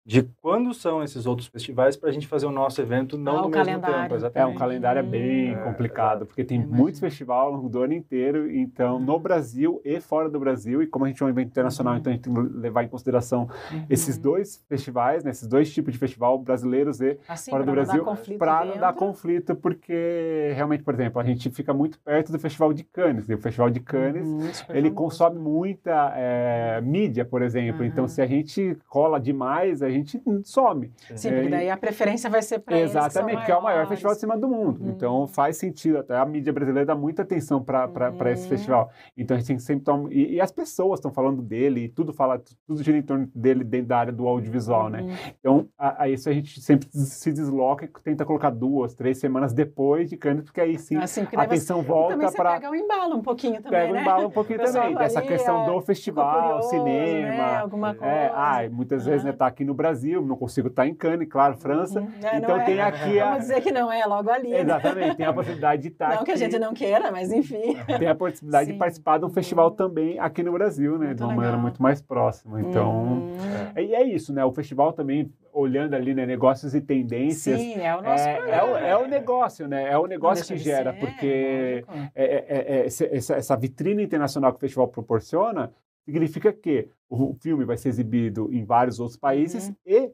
de 0.05 0.21
quando 0.39 0.71
são 0.71 1.01
esses 1.03 1.25
outros 1.25 1.47
festivais 1.47 1.97
para 1.97 2.09
a 2.09 2.11
gente 2.11 2.27
fazer 2.27 2.45
o 2.45 2.51
nosso 2.51 2.79
evento 2.79 3.17
não 3.17 3.37
Ah, 3.39 3.41
no 3.41 3.49
mesmo 3.49 3.65
calendário. 3.65 4.01
tempo. 4.03 4.13
É, 4.13 4.17
Exatamente. 4.17 4.55
um 4.55 4.59
calendário 4.59 4.99
é 4.99 5.03
bem 5.03 5.53
É, 5.53 5.55
complicado, 5.63 6.17
exato. 6.17 6.25
porque 6.27 6.43
tem 6.43 6.63
muitos 6.63 6.99
festivais 6.99 7.41
ao 7.41 7.51
longo 7.53 7.67
do 7.67 7.81
ano 7.81 7.93
inteiro, 7.93 8.51
então, 8.55 8.99
no 8.99 9.17
Brasil 9.19 9.81
e 9.83 9.99
fora 9.99 10.29
do 10.29 10.39
Brasil, 10.39 10.83
e 10.83 10.87
como 10.87 11.05
a 11.05 11.07
gente 11.07 11.23
é 11.23 11.25
um 11.25 11.29
evento 11.29 11.47
internacional, 11.47 11.93
Uhum. 11.93 11.99
então 11.99 12.11
a 12.11 12.15
gente 12.15 12.23
tem 12.23 12.33
que 12.35 12.39
levar 12.55 12.83
em 12.83 12.87
consideração 12.87 13.49
Uhum. 13.71 13.85
esses 13.89 14.15
dois 14.19 14.63
festivais, 14.69 15.23
né, 15.23 15.31
esses 15.31 15.47
dois 15.47 15.73
tipos 15.73 15.91
de 15.91 15.97
festival, 15.97 16.37
brasileiros 16.37 17.01
e 17.01 17.17
assim, 17.27 17.49
fora 17.49 17.63
do 17.63 17.71
Brasil, 17.71 18.05
para 18.37 18.63
não 18.63 18.77
dar 18.77 18.93
conflito, 18.93 19.55
porque 19.55 20.51
realmente, 20.55 20.83
por 20.83 20.93
exemplo, 20.93 21.19
a 21.19 21.23
gente 21.23 21.49
fica 21.49 21.73
muito 21.73 21.97
perto 21.99 22.31
do 22.31 22.37
Festival 22.37 22.71
de 22.73 22.83
Cannes, 22.83 23.27
e 23.27 23.33
o 23.33 23.39
Festival 23.39 23.71
de 23.71 23.79
Cannes, 23.79 24.27
Uhum, 24.27 24.39
ele 24.69 24.89
famoso. 24.89 24.93
consome 24.93 25.39
muita 25.39 26.13
é, 26.15 26.79
mídia, 26.81 27.25
por 27.25 27.41
exemplo, 27.41 27.83
então 27.83 28.03
Uhum. 28.03 28.07
se 28.07 28.21
a 28.21 28.27
gente 28.27 28.77
cola 28.87 29.19
demais, 29.19 29.81
a 29.81 29.94
gente 29.95 30.21
some. 30.43 30.91
Sim, 31.15 31.29
É, 31.29 31.31
porque 31.33 31.49
daí 31.49 31.69
a 31.69 31.77
preferência 31.77 32.29
vai 32.29 32.41
ser 32.41 32.59
para 32.59 32.77
Exatamente, 32.79 33.37
porque 33.37 33.51
é 33.51 33.57
o 33.57 33.63
maior 33.63 33.87
festival 33.87 34.13
de 34.13 34.19
cinema 34.19 34.39
do 34.39 34.47
mundo. 34.47 34.81
Uhum. 34.83 34.89
Então 34.91 35.27
faz 35.27 35.57
sentido, 35.57 35.97
até 35.99 36.15
a 36.17 36.25
mídia 36.25 36.51
brasileira 36.53 36.85
dá 36.85 36.95
muita 36.95 37.21
atenção 37.23 37.63
para 37.63 38.11
esse 38.31 38.43
Uhum. 38.43 38.49
festival. 38.49 38.89
Então 39.17 39.35
a 39.35 39.39
gente 39.39 39.47
tem 39.47 39.55
que 39.57 39.63
sempre 39.63 39.83
tomar. 39.83 40.11
E, 40.11 40.35
e 40.35 40.41
as 40.41 40.51
pessoas 40.51 40.99
estão 40.99 41.11
falando 41.11 41.41
dele, 41.41 41.85
e 41.85 41.89
tudo 41.89 42.13
fala, 42.13 42.41
tudo 42.67 42.81
gira 42.83 42.97
em 42.97 43.01
torno 43.01 43.29
dele 43.33 43.63
dentro 43.63 43.87
da 43.87 43.97
área 43.97 44.13
do 44.13 44.27
audiovisual, 44.27 44.89
né? 44.89 45.01
Uhum. 45.01 45.15
Então 45.39 45.67
a, 45.77 46.03
a 46.03 46.09
isso 46.09 46.29
a 46.29 46.33
gente 46.33 46.61
sempre 46.61 46.87
se 46.91 47.31
desloca 47.31 47.85
e 47.85 47.89
tenta 48.03 48.25
colocar 48.25 48.49
duas, 48.49 48.93
três 48.93 49.17
semanas 49.17 49.53
depois 49.53 50.09
de 50.09 50.17
Cannes, 50.17 50.43
porque 50.45 50.61
aí 50.61 50.77
sim 50.77 50.97
Assim, 50.97 51.21
a 51.21 51.25
você- 51.25 51.35
atenção 51.37 51.77
também 51.83 51.91
volta 51.91 52.17
você 52.17 52.37
para. 52.37 52.53
pega 52.53 52.69
o 52.71 52.75
embalo 52.75 53.15
um 53.15 53.21
pouquinho 53.21 53.61
também, 53.61 53.79
Pega 53.79 53.91
o 53.91 53.95
né? 53.95 54.01
embalo 54.01 54.27
um 54.27 54.31
pouquinho 54.31 54.59
também, 54.63 54.95
dessa 54.95 55.21
questão 55.21 55.63
é, 55.63 55.65
do 55.65 55.81
festival, 55.81 56.41
curioso, 56.41 56.69
cinema. 56.69 57.29
né? 57.37 57.55
Alguma 57.57 57.93
coisa. 57.93 58.13
É, 58.13 58.31
ai, 58.33 58.69
muitas 58.69 59.05
vezes 59.05 59.23
né, 59.23 59.31
tá 59.31 59.45
aqui 59.47 59.63
no 59.63 59.73
Brasil, 59.73 59.84
não 60.21 60.35
consigo 60.35 60.67
estar 60.67 60.87
em 60.87 60.93
Cannes, 60.93 61.27
claro, 61.29 61.55
França. 61.57 61.99
Uhum. 62.01 62.07
É, 62.23 62.37
então 62.37 62.57
não 62.57 62.65
tem 62.65 62.77
é- 62.77 62.81
aqui 62.81 63.19
a. 63.19 63.25
Vamos 63.25 63.39
dizer 63.41 63.61
que 63.61 63.71
não 63.71 63.91
é 63.91 64.05
logo 64.05 64.29
ali. 64.29 64.49
né? 64.49 64.61
Exatamente, 64.61 65.17
tem 65.17 65.25
a 65.25 65.33
possibilidade 65.33 65.81
de 65.81 65.87
estar 65.89 66.15
Não 66.15 66.23
que 66.23 66.31
a 66.31 66.33
aqui. 66.33 66.43
gente 66.43 66.59
não 66.59 66.73
queira, 66.73 67.11
mas 67.11 67.31
enfim. 67.31 67.75
tem 67.99 68.07
a 68.07 68.15
possibilidade 68.15 68.67
Sim. 68.67 68.73
de 68.73 68.79
participar 68.79 69.17
de 69.19 69.25
um 69.25 69.29
festival 69.29 69.71
também 69.71 70.17
aqui 70.19 70.41
no 70.43 70.51
Brasil, 70.53 70.97
né? 70.97 71.07
Muito 71.07 71.17
de 71.17 71.23
uma 71.23 71.29
legal. 71.29 71.35
maneira 71.43 71.57
muito 71.61 71.81
mais 71.81 72.01
próxima. 72.01 72.61
Então, 72.61 72.91
Uhum. 72.95 73.37
é, 73.75 73.83
e 73.83 73.93
é 73.95 74.03
isso, 74.03 74.33
né? 74.33 74.43
O 74.45 74.51
festival 74.51 74.93
também, 74.93 75.31
olhando 75.53 75.93
ali, 75.93 76.13
né? 76.13 76.25
Negócios 76.25 76.73
e 76.75 76.81
tendências. 76.81 77.59
Sim, 77.59 77.79
é 77.79 77.95
o 77.95 78.01
nosso 78.01 78.27
É, 78.27 78.31
é, 78.31 78.35
programa. 78.37 78.71
o, 78.71 78.77
é 78.77 78.97
o 78.97 79.07
negócio, 79.07 79.67
né? 79.67 79.89
É 79.91 79.97
o 79.97 80.05
negócio 80.05 80.45
que 80.45 80.57
gera, 80.57 80.93
porque 80.93 81.83
é, 82.13 82.23
é, 82.25 82.45
é, 82.47 82.77
é, 82.81 82.85
essa, 82.85 83.33
essa 83.35 83.55
vitrine 83.55 84.03
internacional 84.03 84.51
que 84.51 84.57
o 84.57 84.59
festival 84.59 84.87
proporciona 84.87 85.71
significa 86.05 86.53
que 86.53 86.89
o 87.09 87.33
filme 87.41 87.65
vai 87.65 87.77
ser 87.77 87.89
exibido 87.89 88.49
em 88.53 88.63
vários 88.63 88.99
outros 88.99 89.17
países 89.17 89.67
Uhum. 89.69 89.75
e 89.85 90.11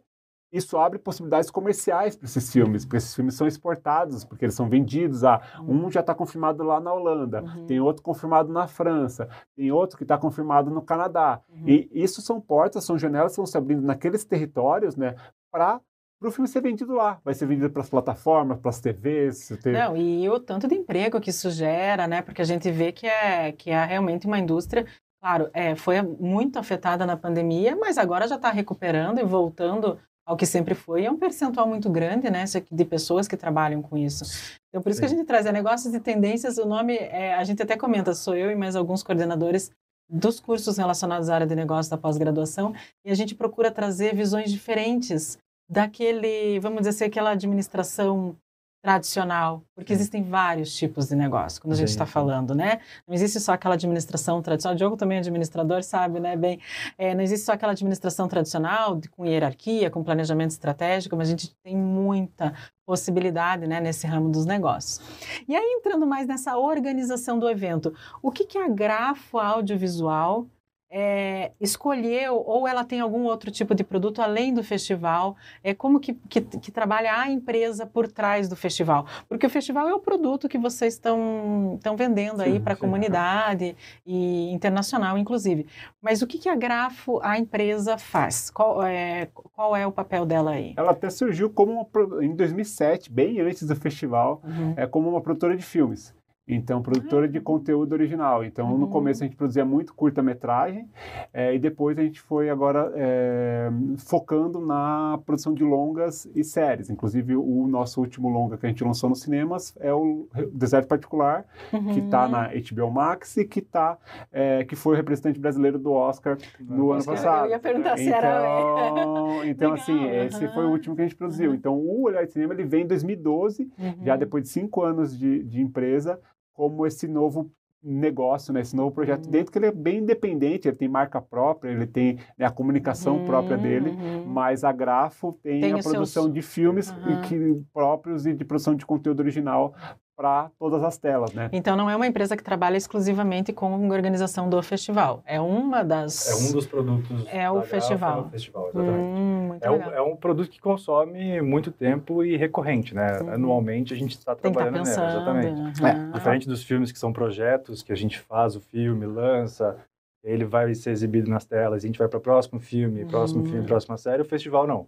isso 0.53 0.77
abre 0.77 1.00
possibilidades 1.00 1.50
comerciais 1.50 2.17
para 2.17 2.25
esses 2.25 2.51
filmes, 2.51 2.83
porque 2.83 2.98
esses 2.98 3.15
filmes 3.15 3.36
são 3.36 3.48
exportados, 3.48 4.25
porque 4.25 4.43
eles 4.43 4.53
são 4.55 4.67
vendidos. 4.67 5.24
Ah, 5.24 5.41
um 5.65 5.89
já 5.89 6.01
está 6.01 6.13
confirmado 6.13 6.62
lá 6.63 6.79
na 6.81 6.91
Holanda, 6.93 7.41
Uhum. 7.41 7.65
tem 7.67 7.79
outro 7.79 8.03
confirmado 8.03 8.51
na 8.51 8.67
França, 8.67 9.29
tem 9.55 9.71
outro 9.71 9.95
que 9.98 10.03
está 10.03 10.17
confirmado 10.17 10.69
no 10.69 10.81
Canadá. 10.81 11.39
Uhum. 11.50 11.63
E 11.69 11.89
isso 11.93 12.21
são 12.21 12.41
portas, 12.41 12.83
são 12.83 12.98
janelas 12.98 13.31
que 13.31 13.38
vão 13.38 13.45
se 13.45 13.57
abrindo 13.57 13.81
naqueles 13.81 14.25
territórios, 14.25 14.95
né, 14.98 15.15
para 15.51 15.79
para 16.19 16.29
o 16.29 16.31
filme 16.31 16.48
ser 16.48 16.62
vendido 16.62 16.93
lá. 16.93 17.19
Vai 17.25 17.33
ser 17.33 17.48
vendido 17.48 17.67
para 17.71 17.81
as 17.81 17.89
plataformas, 17.89 18.60
para 18.60 18.69
as 18.69 18.79
TVs. 18.79 19.57
Ter... 19.63 19.71
Não, 19.74 19.98
e 19.98 20.29
o 20.29 20.39
tanto 20.39 20.67
de 20.67 20.75
emprego 20.75 21.19
que 21.19 21.31
isso 21.31 21.50
gera, 21.50 22.05
né? 22.07 22.21
Porque 22.21 22.43
a 22.43 22.45
gente 22.45 22.69
vê 22.69 22.91
que 22.91 23.07
é, 23.07 23.51
que 23.51 23.71
é 23.71 23.83
realmente 23.86 24.27
uma 24.27 24.38
indústria, 24.38 24.86
claro, 25.21 25.49
é, 25.53 25.75
foi 25.75 26.01
muito 26.01 26.57
afetada 26.57 27.05
na 27.05 27.15
pandemia, 27.15 27.75
mas 27.75 27.97
agora 27.97 28.27
já 28.27 28.35
está 28.35 28.49
recuperando 28.49 29.19
e 29.19 29.23
voltando 29.23 29.99
ao 30.25 30.35
que 30.35 30.45
sempre 30.45 30.73
foi. 30.73 31.05
É 31.05 31.11
um 31.11 31.17
percentual 31.17 31.67
muito 31.67 31.89
grande, 31.89 32.29
né, 32.29 32.43
de 32.71 32.85
pessoas 32.85 33.27
que 33.27 33.37
trabalham 33.37 33.81
com 33.81 33.97
isso. 33.97 34.23
Então, 34.69 34.81
por 34.81 34.89
isso 34.89 34.97
Sim. 34.99 35.07
que 35.07 35.13
a 35.13 35.17
gente 35.17 35.27
traz 35.27 35.45
é 35.45 35.51
negócios 35.51 35.93
e 35.93 35.99
tendências. 35.99 36.57
O 36.57 36.65
nome, 36.65 36.95
é, 36.95 37.35
a 37.35 37.43
gente 37.43 37.61
até 37.61 37.77
comenta, 37.77 38.13
sou 38.13 38.35
eu 38.35 38.49
e 38.49 38.55
mais 38.55 38.75
alguns 38.75 39.03
coordenadores 39.03 39.71
dos 40.09 40.39
cursos 40.39 40.77
relacionados 40.77 41.29
à 41.29 41.35
área 41.35 41.47
de 41.47 41.55
negócio 41.55 41.89
da 41.89 41.97
pós-graduação, 41.97 42.73
e 43.05 43.11
a 43.11 43.15
gente 43.15 43.33
procura 43.33 43.71
trazer 43.71 44.13
visões 44.13 44.51
diferentes 44.51 45.37
daquele, 45.69 46.59
vamos 46.59 46.79
dizer 46.79 46.89
assim, 46.89 47.05
aquela 47.05 47.31
administração 47.31 48.35
tradicional, 48.81 49.63
porque 49.75 49.93
existem 49.93 50.23
vários 50.23 50.75
tipos 50.75 51.07
de 51.07 51.15
negócio, 51.15 51.61
quando 51.61 51.73
a 51.73 51.75
gente 51.75 51.89
está 51.89 52.05
falando, 52.05 52.55
né? 52.55 52.79
Não 53.07 53.13
existe 53.13 53.39
só 53.39 53.53
aquela 53.53 53.75
administração 53.75 54.41
tradicional, 54.41 54.73
o 54.73 54.77
Diogo 54.77 54.97
também 54.97 55.17
é 55.17 55.21
administrador, 55.21 55.83
sabe, 55.83 56.19
né, 56.19 56.35
bem, 56.35 56.59
é, 56.97 57.13
não 57.13 57.21
existe 57.21 57.45
só 57.45 57.53
aquela 57.53 57.73
administração 57.73 58.27
tradicional, 58.27 59.00
com 59.11 59.25
hierarquia, 59.25 59.91
com 59.91 60.03
planejamento 60.03 60.51
estratégico, 60.51 61.15
mas 61.15 61.27
a 61.27 61.31
gente 61.31 61.55
tem 61.63 61.77
muita 61.77 62.53
possibilidade, 62.85 63.67
né, 63.67 63.79
nesse 63.79 64.07
ramo 64.07 64.29
dos 64.29 64.45
negócios. 64.45 65.00
E 65.47 65.55
aí, 65.55 65.75
entrando 65.77 66.07
mais 66.07 66.27
nessa 66.27 66.57
organização 66.57 67.38
do 67.38 67.47
evento, 67.47 67.93
o 68.21 68.31
que, 68.31 68.45
que 68.45 68.57
é 68.57 68.65
a 68.65 68.67
Grafo 68.67 69.38
Audiovisual 69.38 70.47
é, 70.91 71.51
escolheu 71.60 72.43
ou 72.45 72.67
ela 72.67 72.83
tem 72.83 73.00
algum 73.00 73.24
outro 73.24 73.50
tipo 73.50 73.74
de 73.74 73.83
produto 73.83 74.21
além 74.21 74.53
do 74.53 74.62
festival? 74.62 75.38
É 75.63 75.74
como 75.74 76.00
que, 76.01 76.13
que, 76.27 76.41
que 76.41 76.71
trabalha 76.71 77.17
a 77.17 77.31
empresa 77.31 77.86
por 77.86 78.12
trás 78.12 78.50
do 78.50 78.55
festival? 78.57 79.05
Porque 79.29 79.45
o 79.45 79.50
festival 79.50 79.88
é 79.88 79.93
o 79.93 80.00
produto 80.00 80.50
que 80.50 80.57
vocês 80.57 80.95
estão 80.95 81.79
vendendo 81.98 82.41
aí 82.41 82.60
para 82.60 82.74
a 82.74 82.75
comunidade 82.75 83.75
e 84.05 84.51
internacional, 84.51 85.17
inclusive. 85.17 85.65
Mas 86.01 86.21
o 86.21 86.27
que, 86.27 86.38
que 86.38 86.50
a 86.50 86.55
Grafo, 86.55 87.19
a 87.24 87.39
empresa, 87.39 87.98
faz? 87.98 88.50
Qual 88.50 88.83
é, 88.83 89.29
qual 89.55 89.75
é 89.75 89.88
o 89.88 89.91
papel 89.91 90.25
dela 90.25 90.51
aí? 90.51 90.74
Ela 90.75 90.91
até 90.91 91.10
surgiu 91.10 91.50
como 91.50 91.71
uma, 91.71 92.24
em 92.24 92.36
2007, 92.36 93.10
bem 93.10 93.39
antes 93.39 93.63
do 93.63 93.75
festival, 93.75 94.41
uhum. 94.43 94.74
é 94.75 94.86
como 94.86 95.10
uma 95.10 95.21
produtora 95.21 95.55
de 95.55 95.63
filmes. 95.63 96.13
Então, 96.53 96.81
produtora 96.81 97.27
de 97.27 97.38
ah. 97.38 97.41
conteúdo 97.41 97.93
original. 97.93 98.43
Então, 98.43 98.72
uhum. 98.72 98.77
no 98.77 98.88
começo 98.89 99.24
a 99.24 99.25
gente 99.25 99.38
produzia 99.38 99.63
muito 99.63 99.93
curta-metragem 99.93 100.88
é, 101.34 101.55
e 101.55 101.60
depois 101.60 101.98
a 101.98 102.03
gente 102.03 102.20
foi 102.20 102.50
agora 102.50 102.91
é, 102.96 103.70
focando 103.98 104.60
na 104.60 105.17
produção 105.25 105.53
de 105.53 105.63
longas 105.63 106.29
e 106.36 106.43
séries. 106.43 106.89
Inclusive, 106.89 107.36
o 107.38 107.67
nosso 107.67 108.01
último 108.01 108.27
longa 108.27 108.58
que 108.58 108.65
a 108.65 108.70
gente 108.70 108.84
lançou 108.84 109.10
nos 109.10 109.22
cinemas 109.22 109.74
é 109.79 109.93
o 109.93 110.27
Deserto 110.51 110.88
Particular, 110.88 111.46
uhum. 111.72 111.93
que 111.93 112.00
está 112.00 112.27
na 112.27 112.50
HBO 112.50 112.91
Max 112.91 113.38
e 113.38 113.46
que, 113.46 113.62
tá, 113.62 113.98
é, 114.31 114.65
que 114.65 114.75
foi 114.75 114.93
o 114.93 114.98
representante 114.98 115.39
brasileiro 115.39 115.79
do 115.79 115.93
Oscar 115.93 116.38
no 116.60 116.91
ano 116.91 117.05
passado. 117.05 117.46
Eu 117.46 117.51
ia 117.51 117.60
perguntar 117.60 117.98
se 117.98 118.12
era... 118.12 118.89
Então, 118.89 119.46
então 119.48 119.74
assim, 119.74 120.05
esse 120.10 120.48
foi 120.50 120.65
o 120.65 120.70
último 120.70 120.96
que 120.96 121.01
a 121.01 121.05
gente 121.05 121.15
produziu. 121.15 121.53
Então, 121.53 121.77
o 121.77 122.03
Olhar 122.03 122.25
de 122.25 122.34
Cinema 122.34 122.53
ele 122.53 122.65
vem 122.65 122.84
em 122.84 122.88
2012, 122.88 123.70
já 124.03 124.13
uhum. 124.13 124.20
depois 124.20 124.43
de 124.43 124.50
cinco 124.50 124.84
anos 124.84 125.17
de, 125.17 125.43
de 125.43 125.62
empresa, 125.62 126.20
como 126.53 126.86
esse 126.86 127.08
novo 127.08 127.51
negócio, 127.84 128.53
né, 128.53 128.62
esse 128.62 128.75
novo 128.75 128.91
projeto 128.91 129.25
uhum. 129.25 129.31
dentro 129.31 129.51
que 129.51 129.58
ele 129.58 129.65
é 129.65 129.72
bem 129.72 130.00
independente, 130.00 130.67
ele 130.67 130.77
tem 130.77 130.88
marca 130.88 131.20
própria, 131.20 131.72
ele 131.72 131.88
tem 131.88 132.20
né, 132.38 132.46
a 132.46 132.51
comunicação 132.51 133.17
uhum, 133.17 133.25
própria 133.25 133.58
dele, 133.58 133.89
uhum. 133.89 134.25
mas 134.27 134.63
a 134.63 134.72
Grafo 134.72 135.34
tem, 135.41 135.62
tem 135.62 135.74
a 135.74 135.79
produção 135.79 136.24
seus... 136.24 136.34
de 136.34 136.41
filmes 136.41 136.93
que, 137.27 137.60
próprios 137.74 138.27
e 138.27 138.34
de 138.34 138.46
produção 138.46 138.75
de 138.75 138.86
conteúdo 138.86 139.20
original 139.22 139.74
para 140.15 140.51
todas 140.60 140.84
as 140.84 141.00
telas, 141.00 141.34
né? 141.34 141.50
Então 141.51 141.75
não 141.75 141.89
é 141.89 141.96
uma 141.96 142.05
empresa 142.05 142.38
que 142.38 142.43
trabalha 142.43 142.77
exclusivamente 142.77 143.51
com 143.51 143.74
a 143.74 143.96
organização 143.96 144.48
do 144.48 144.62
festival. 144.62 145.24
É 145.25 145.41
uma 145.41 145.84
das. 145.84 146.29
É 146.29 146.36
um 146.36 146.51
dos 146.51 146.67
produtos. 146.67 147.25
É 147.27 147.50
o 147.50 147.63
festival. 147.63 148.17
é 148.17 148.22
o 148.22 148.29
festival, 148.29 148.70
exatamente. 148.70 149.00
Hum, 149.00 149.40
é, 149.60 149.72
um, 149.72 149.81
é, 149.91 150.01
um, 150.01 150.15
produto 150.15 150.50
que 150.50 150.60
consome 150.60 151.41
muito 151.41 151.72
tempo 151.72 152.24
e 152.24 152.38
recorrente, 152.38 152.93
né? 152.96 153.20
Uhum. 153.20 153.34
Anualmente 153.34 153.93
a 153.93 153.98
gente 153.98 154.12
está 154.12 154.36
tá 154.36 154.41
trabalhando 154.41 154.74
tá 154.74 154.79
pensando, 154.79 155.34
nele, 155.34 155.50
exatamente. 155.50 155.81
Uhum. 155.81 155.88
É, 155.88 156.12
diferente 156.13 156.48
dos 156.48 156.63
filmes 156.63 156.91
que 156.91 157.00
são 157.00 157.12
projetos 157.12 157.84
que 157.84 157.91
a 157.91 157.96
gente 157.96 158.20
faz 158.20 158.55
o 158.55 158.62
filme, 158.62 159.05
lança, 159.05 159.77
ele 160.24 160.46
vai 160.46 160.74
ser 160.75 160.91
exibido 160.91 161.29
nas 161.29 161.46
telas, 161.46 161.84
a 161.84 161.88
gente 161.88 162.00
vai 162.00 162.08
para 162.08 162.20
o 162.20 162.22
próximo 162.22 162.60
filme, 162.60 163.05
próximo 163.05 163.43
filme, 163.43 163.60
uhum. 163.60 163.65
próxima 163.65 163.98
série. 163.98 164.22
O 164.22 164.25
festival 164.25 164.67
não 164.67 164.88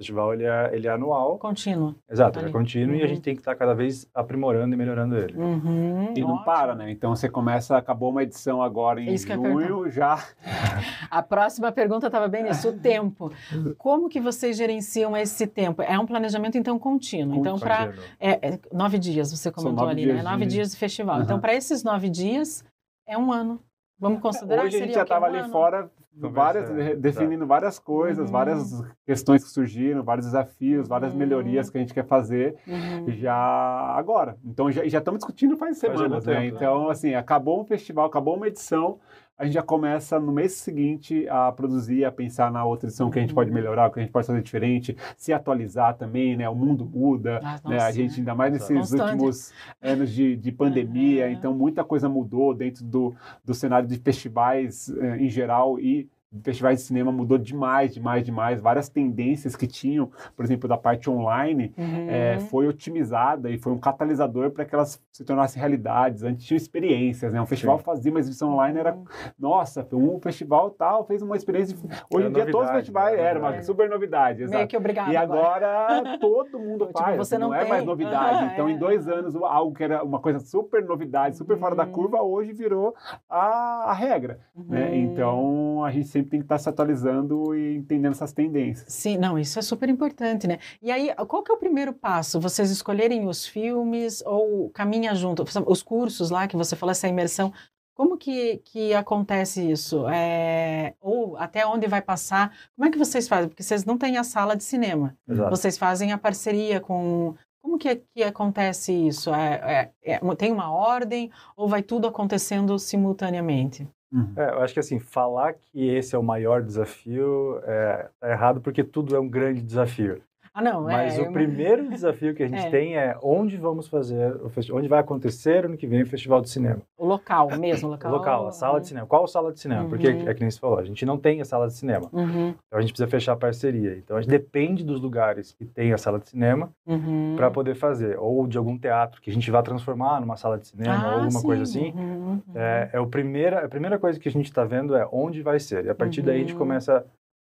festival 0.00 0.32
ele 0.32 0.44
é, 0.44 0.70
ele 0.72 0.86
é 0.88 0.90
anual. 0.90 1.38
Contínuo. 1.38 1.94
Exato, 2.10 2.38
ele 2.38 2.48
é 2.48 2.52
contínuo 2.52 2.94
uhum. 2.94 3.00
e 3.00 3.04
a 3.04 3.06
gente 3.06 3.18
uhum. 3.18 3.22
tem 3.22 3.34
que 3.34 3.40
estar 3.40 3.54
cada 3.54 3.74
vez 3.74 4.08
aprimorando 4.14 4.74
e 4.74 4.76
melhorando 4.76 5.16
ele. 5.16 5.36
Uhum, 5.36 6.14
e 6.16 6.20
não 6.20 6.30
ótimo. 6.30 6.44
para, 6.44 6.74
né? 6.74 6.90
Então 6.90 7.14
você 7.14 7.28
começa, 7.28 7.76
acabou 7.76 8.10
uma 8.10 8.22
edição 8.22 8.62
agora 8.62 9.00
em 9.00 9.12
Isso 9.12 9.28
junho, 9.28 9.90
já. 9.90 10.24
A 11.10 11.22
próxima 11.22 11.70
pergunta 11.70 12.06
estava 12.06 12.28
bem 12.28 12.44
nisso, 12.44 12.70
o 12.70 12.72
tempo. 12.72 13.30
Como 13.76 14.08
que 14.08 14.20
vocês 14.20 14.56
gerenciam 14.56 15.16
esse 15.16 15.46
tempo? 15.46 15.82
É 15.82 15.98
um 15.98 16.06
planejamento 16.06 16.56
então 16.56 16.78
contínuo. 16.78 17.38
Então 17.38 17.58
para 17.58 17.92
é, 18.18 18.54
é, 18.54 18.60
nove 18.72 18.98
dias 18.98 19.30
você 19.30 19.50
comentou 19.50 19.86
ali, 19.86 20.06
né? 20.06 20.22
Nove 20.22 20.46
dias 20.46 20.70
de 20.70 20.76
festival. 20.76 21.18
Uhum. 21.18 21.22
Então 21.22 21.40
para 21.40 21.54
esses 21.54 21.84
nove 21.84 22.08
dias 22.08 22.64
é 23.06 23.18
um 23.18 23.32
ano. 23.32 23.60
Vamos 24.00 24.20
considerar 24.20 24.64
Hoje 24.64 24.76
a 24.76 24.80
gente 24.80 24.94
já 24.94 25.02
estava 25.02 25.26
ali 25.26 25.48
fora 25.50 25.90
várias, 26.14 26.70
é, 26.70 26.96
definindo 26.96 27.46
várias 27.46 27.78
coisas, 27.78 28.26
uhum. 28.26 28.32
várias 28.32 28.82
questões 29.06 29.44
que 29.44 29.50
surgiram, 29.50 30.02
vários 30.02 30.26
desafios, 30.26 30.88
várias 30.88 31.12
uhum. 31.12 31.18
melhorias 31.18 31.70
que 31.70 31.78
a 31.78 31.80
gente 31.80 31.94
quer 31.94 32.06
fazer 32.06 32.56
uhum. 32.66 33.10
já 33.10 33.34
agora. 33.34 34.36
Então 34.44 34.70
já, 34.70 34.86
já 34.88 34.98
estamos 34.98 35.18
discutindo 35.18 35.56
faz 35.56 35.78
semanas, 35.78 36.24
né? 36.24 36.40
Tempo, 36.40 36.56
então, 36.56 36.86
né? 36.86 36.92
assim, 36.92 37.14
acabou 37.14 37.60
um 37.60 37.64
festival, 37.64 38.06
acabou 38.06 38.36
uma 38.36 38.48
edição, 38.48 38.98
a 39.40 39.44
gente 39.46 39.54
já 39.54 39.62
começa 39.62 40.20
no 40.20 40.30
mês 40.30 40.52
seguinte 40.52 41.26
a 41.26 41.50
produzir, 41.50 42.04
a 42.04 42.12
pensar 42.12 42.52
na 42.52 42.62
outra 42.62 42.88
edição 42.88 43.10
que 43.10 43.18
a 43.18 43.22
gente 43.22 43.32
pode 43.32 43.48
uhum. 43.48 43.54
melhorar, 43.56 43.88
o 43.88 43.90
que 43.90 43.98
a 43.98 44.02
gente 44.02 44.12
pode 44.12 44.26
fazer 44.26 44.42
diferente, 44.42 44.94
se 45.16 45.32
atualizar 45.32 45.96
também, 45.96 46.36
né? 46.36 46.46
O 46.46 46.54
mundo 46.54 46.84
muda, 46.84 47.40
ah, 47.42 47.58
né? 47.66 47.78
a 47.78 47.90
gente 47.90 48.18
ainda 48.20 48.34
mais 48.34 48.52
nesses 48.52 48.92
últimos 48.92 49.50
anos 49.80 50.12
de, 50.12 50.36
de 50.36 50.52
pandemia, 50.52 51.30
então 51.30 51.54
muita 51.54 51.82
coisa 51.82 52.06
mudou 52.06 52.52
dentro 52.52 52.84
do, 52.84 53.14
do 53.42 53.54
cenário 53.54 53.88
de 53.88 53.96
festivais 53.96 54.90
eh, 54.90 55.16
em 55.16 55.30
geral 55.30 55.80
e 55.80 56.06
festivais 56.44 56.78
de 56.78 56.84
cinema 56.84 57.10
mudou 57.10 57.36
demais, 57.36 57.92
demais, 57.92 58.24
demais. 58.24 58.60
Várias 58.60 58.88
tendências 58.88 59.56
que 59.56 59.66
tinham, 59.66 60.10
por 60.36 60.44
exemplo, 60.44 60.68
da 60.68 60.76
parte 60.76 61.10
online, 61.10 61.74
uhum. 61.76 62.06
é, 62.08 62.38
foi 62.38 62.68
otimizada 62.68 63.50
e 63.50 63.58
foi 63.58 63.72
um 63.72 63.78
catalisador 63.78 64.50
para 64.50 64.64
que 64.64 64.74
elas 64.74 65.02
se 65.10 65.24
tornassem 65.24 65.58
realidades. 65.58 66.22
Antes 66.22 66.46
tinha 66.46 66.56
experiências, 66.56 67.32
né? 67.32 67.40
Um 67.40 67.46
festival 67.46 67.78
Sim. 67.78 67.84
fazia 67.84 68.10
uma 68.12 68.20
exibição 68.20 68.52
online, 68.52 68.78
era, 68.78 68.94
uhum. 68.94 69.04
nossa, 69.38 69.86
um 69.92 70.20
festival 70.20 70.70
tal, 70.70 71.04
fez 71.04 71.20
uma 71.20 71.36
experiência. 71.36 71.76
Hoje 72.12 72.28
em 72.28 72.32
dia 72.32 72.50
todos 72.50 72.68
os 72.68 72.76
festivais 72.76 73.16
né? 73.16 73.24
eram 73.24 73.40
uma 73.40 73.62
super 73.62 73.88
novidade. 73.88 74.42
Exato. 74.42 74.56
Meio 74.56 74.68
que 74.68 74.76
obrigado. 74.76 75.12
E 75.12 75.16
agora, 75.16 76.16
todo 76.20 76.58
mundo 76.58 76.86
tipo, 76.90 76.98
faz, 76.98 77.16
você 77.16 77.36
não, 77.36 77.48
não 77.48 77.54
é 77.54 77.66
mais 77.66 77.84
novidade. 77.84 78.44
Uhum, 78.44 78.50
então, 78.52 78.68
é. 78.68 78.70
em 78.70 78.78
dois 78.78 79.08
anos, 79.08 79.34
algo 79.34 79.74
que 79.74 79.82
era 79.82 80.04
uma 80.04 80.20
coisa 80.20 80.38
super 80.38 80.84
novidade, 80.84 81.36
super 81.36 81.58
fora 81.58 81.74
da 81.74 81.84
uhum. 81.84 81.92
curva, 81.92 82.22
hoje 82.22 82.52
virou 82.52 82.94
a, 83.28 83.90
a 83.90 83.92
regra. 83.92 84.38
Né? 84.54 84.88
Uhum. 84.88 84.94
Então, 84.94 85.84
a 85.84 85.90
gente 85.90 86.06
sempre 86.06 86.19
sempre 86.20 86.30
tem 86.30 86.40
que 86.40 86.44
estar 86.44 86.58
se 86.58 86.68
atualizando 86.68 87.54
e 87.54 87.76
entendendo 87.76 88.12
essas 88.12 88.32
tendências. 88.32 88.92
Sim, 88.92 89.18
não, 89.18 89.38
isso 89.38 89.58
é 89.58 89.62
super 89.62 89.88
importante, 89.88 90.46
né? 90.46 90.58
E 90.80 90.90
aí, 90.90 91.12
qual 91.26 91.42
que 91.42 91.50
é 91.50 91.54
o 91.54 91.58
primeiro 91.58 91.92
passo? 91.92 92.40
Vocês 92.40 92.70
escolherem 92.70 93.26
os 93.26 93.46
filmes 93.46 94.22
ou 94.24 94.70
caminha 94.70 95.14
junto? 95.14 95.44
Os 95.66 95.82
cursos 95.82 96.30
lá 96.30 96.46
que 96.46 96.56
você 96.56 96.76
falou, 96.76 96.92
essa 96.92 97.08
imersão, 97.08 97.52
como 97.94 98.16
que, 98.16 98.58
que 98.64 98.94
acontece 98.94 99.70
isso? 99.70 100.06
É, 100.08 100.94
ou 101.00 101.36
até 101.36 101.66
onde 101.66 101.86
vai 101.86 102.00
passar? 102.00 102.50
Como 102.74 102.88
é 102.88 102.90
que 102.90 102.98
vocês 102.98 103.28
fazem? 103.28 103.48
Porque 103.48 103.62
vocês 103.62 103.84
não 103.84 103.98
têm 103.98 104.16
a 104.16 104.24
sala 104.24 104.56
de 104.56 104.64
cinema. 104.64 105.16
Exato. 105.28 105.50
Vocês 105.50 105.76
fazem 105.76 106.12
a 106.12 106.18
parceria 106.18 106.80
com... 106.80 107.34
Como 107.62 107.76
que, 107.76 107.96
que 108.14 108.22
acontece 108.22 108.90
isso? 108.90 109.34
É, 109.34 109.92
é, 110.02 110.14
é, 110.14 110.34
tem 110.34 110.50
uma 110.50 110.72
ordem 110.72 111.30
ou 111.54 111.68
vai 111.68 111.82
tudo 111.82 112.08
acontecendo 112.08 112.78
simultaneamente? 112.78 113.86
Uhum. 114.12 114.32
É, 114.36 114.50
eu 114.50 114.60
acho 114.62 114.74
que 114.74 114.80
assim, 114.80 114.98
falar 114.98 115.54
que 115.54 115.86
esse 115.88 116.14
é 116.16 116.18
o 116.18 116.22
maior 116.22 116.62
desafio 116.62 117.58
é 117.64 118.10
tá 118.18 118.28
errado 118.30 118.60
porque 118.60 118.82
tudo 118.82 119.14
é 119.14 119.20
um 119.20 119.28
grande 119.28 119.62
desafio. 119.62 120.22
Ah, 120.60 120.62
não, 120.62 120.82
Mas 120.82 121.18
é, 121.18 121.22
o 121.22 121.24
eu... 121.24 121.32
primeiro 121.32 121.88
desafio 121.88 122.34
que 122.34 122.42
a 122.42 122.46
gente 122.46 122.60
é. 122.66 122.70
tem 122.70 122.96
é 122.96 123.16
onde 123.22 123.56
vamos 123.56 123.88
fazer, 123.88 124.36
o 124.36 124.50
onde 124.76 124.88
vai 124.88 125.00
acontecer 125.00 125.64
ano 125.64 125.76
que 125.76 125.86
vem 125.86 126.02
o 126.02 126.06
Festival 126.06 126.42
de 126.42 126.50
Cinema. 126.50 126.82
O 126.98 127.06
local 127.06 127.56
mesmo, 127.58 127.88
o 127.88 127.92
local. 127.92 128.12
O 128.12 128.16
local, 128.16 128.46
a 128.46 128.52
sala 128.52 128.78
de 128.78 128.88
cinema. 128.88 129.06
Qual 129.06 129.26
sala 129.26 129.52
de 129.52 129.58
cinema? 129.58 129.84
Uhum. 129.84 129.88
Porque 129.88 130.06
é 130.06 130.34
que 130.34 130.40
nem 130.40 130.50
você 130.50 130.60
falou, 130.60 130.78
a 130.78 130.84
gente 130.84 131.06
não 131.06 131.16
tem 131.16 131.40
a 131.40 131.44
sala 131.46 131.66
de 131.66 131.72
cinema. 131.72 132.10
Uhum. 132.12 132.54
Então 132.66 132.78
a 132.78 132.80
gente 132.82 132.92
precisa 132.92 133.08
fechar 133.08 133.32
a 133.32 133.36
parceria. 133.36 133.96
Então 133.96 134.18
a 134.18 134.20
gente 134.20 134.30
depende 134.30 134.84
dos 134.84 135.00
lugares 135.00 135.52
que 135.52 135.64
tem 135.64 135.94
a 135.94 135.98
sala 135.98 136.18
de 136.18 136.28
cinema 136.28 136.70
uhum. 136.86 137.34
para 137.36 137.50
poder 137.50 137.74
fazer. 137.74 138.18
Ou 138.18 138.46
de 138.46 138.58
algum 138.58 138.76
teatro 138.76 139.22
que 139.22 139.30
a 139.30 139.32
gente 139.32 139.50
vai 139.50 139.62
transformar 139.62 140.20
numa 140.20 140.36
sala 140.36 140.58
de 140.58 140.66
cinema 140.66 140.94
ah, 140.94 141.06
ou 141.06 141.12
alguma 141.22 141.40
sim. 141.40 141.46
coisa 141.46 141.62
assim. 141.62 141.92
Uhum, 141.92 142.42
é, 142.54 142.90
uhum. 142.92 142.98
é 142.98 143.00
o 143.00 143.06
primeira, 143.06 143.64
a 143.64 143.68
primeira 143.68 143.98
coisa 143.98 144.20
que 144.20 144.28
a 144.28 144.32
gente 144.32 144.46
está 144.46 144.64
vendo 144.64 144.94
é 144.94 145.08
onde 145.10 145.40
vai 145.40 145.58
ser. 145.58 145.86
E 145.86 145.88
a 145.88 145.94
partir 145.94 146.20
daí 146.20 146.36
a 146.36 146.40
gente 146.40 146.52
uhum. 146.52 146.58
começa 146.58 147.06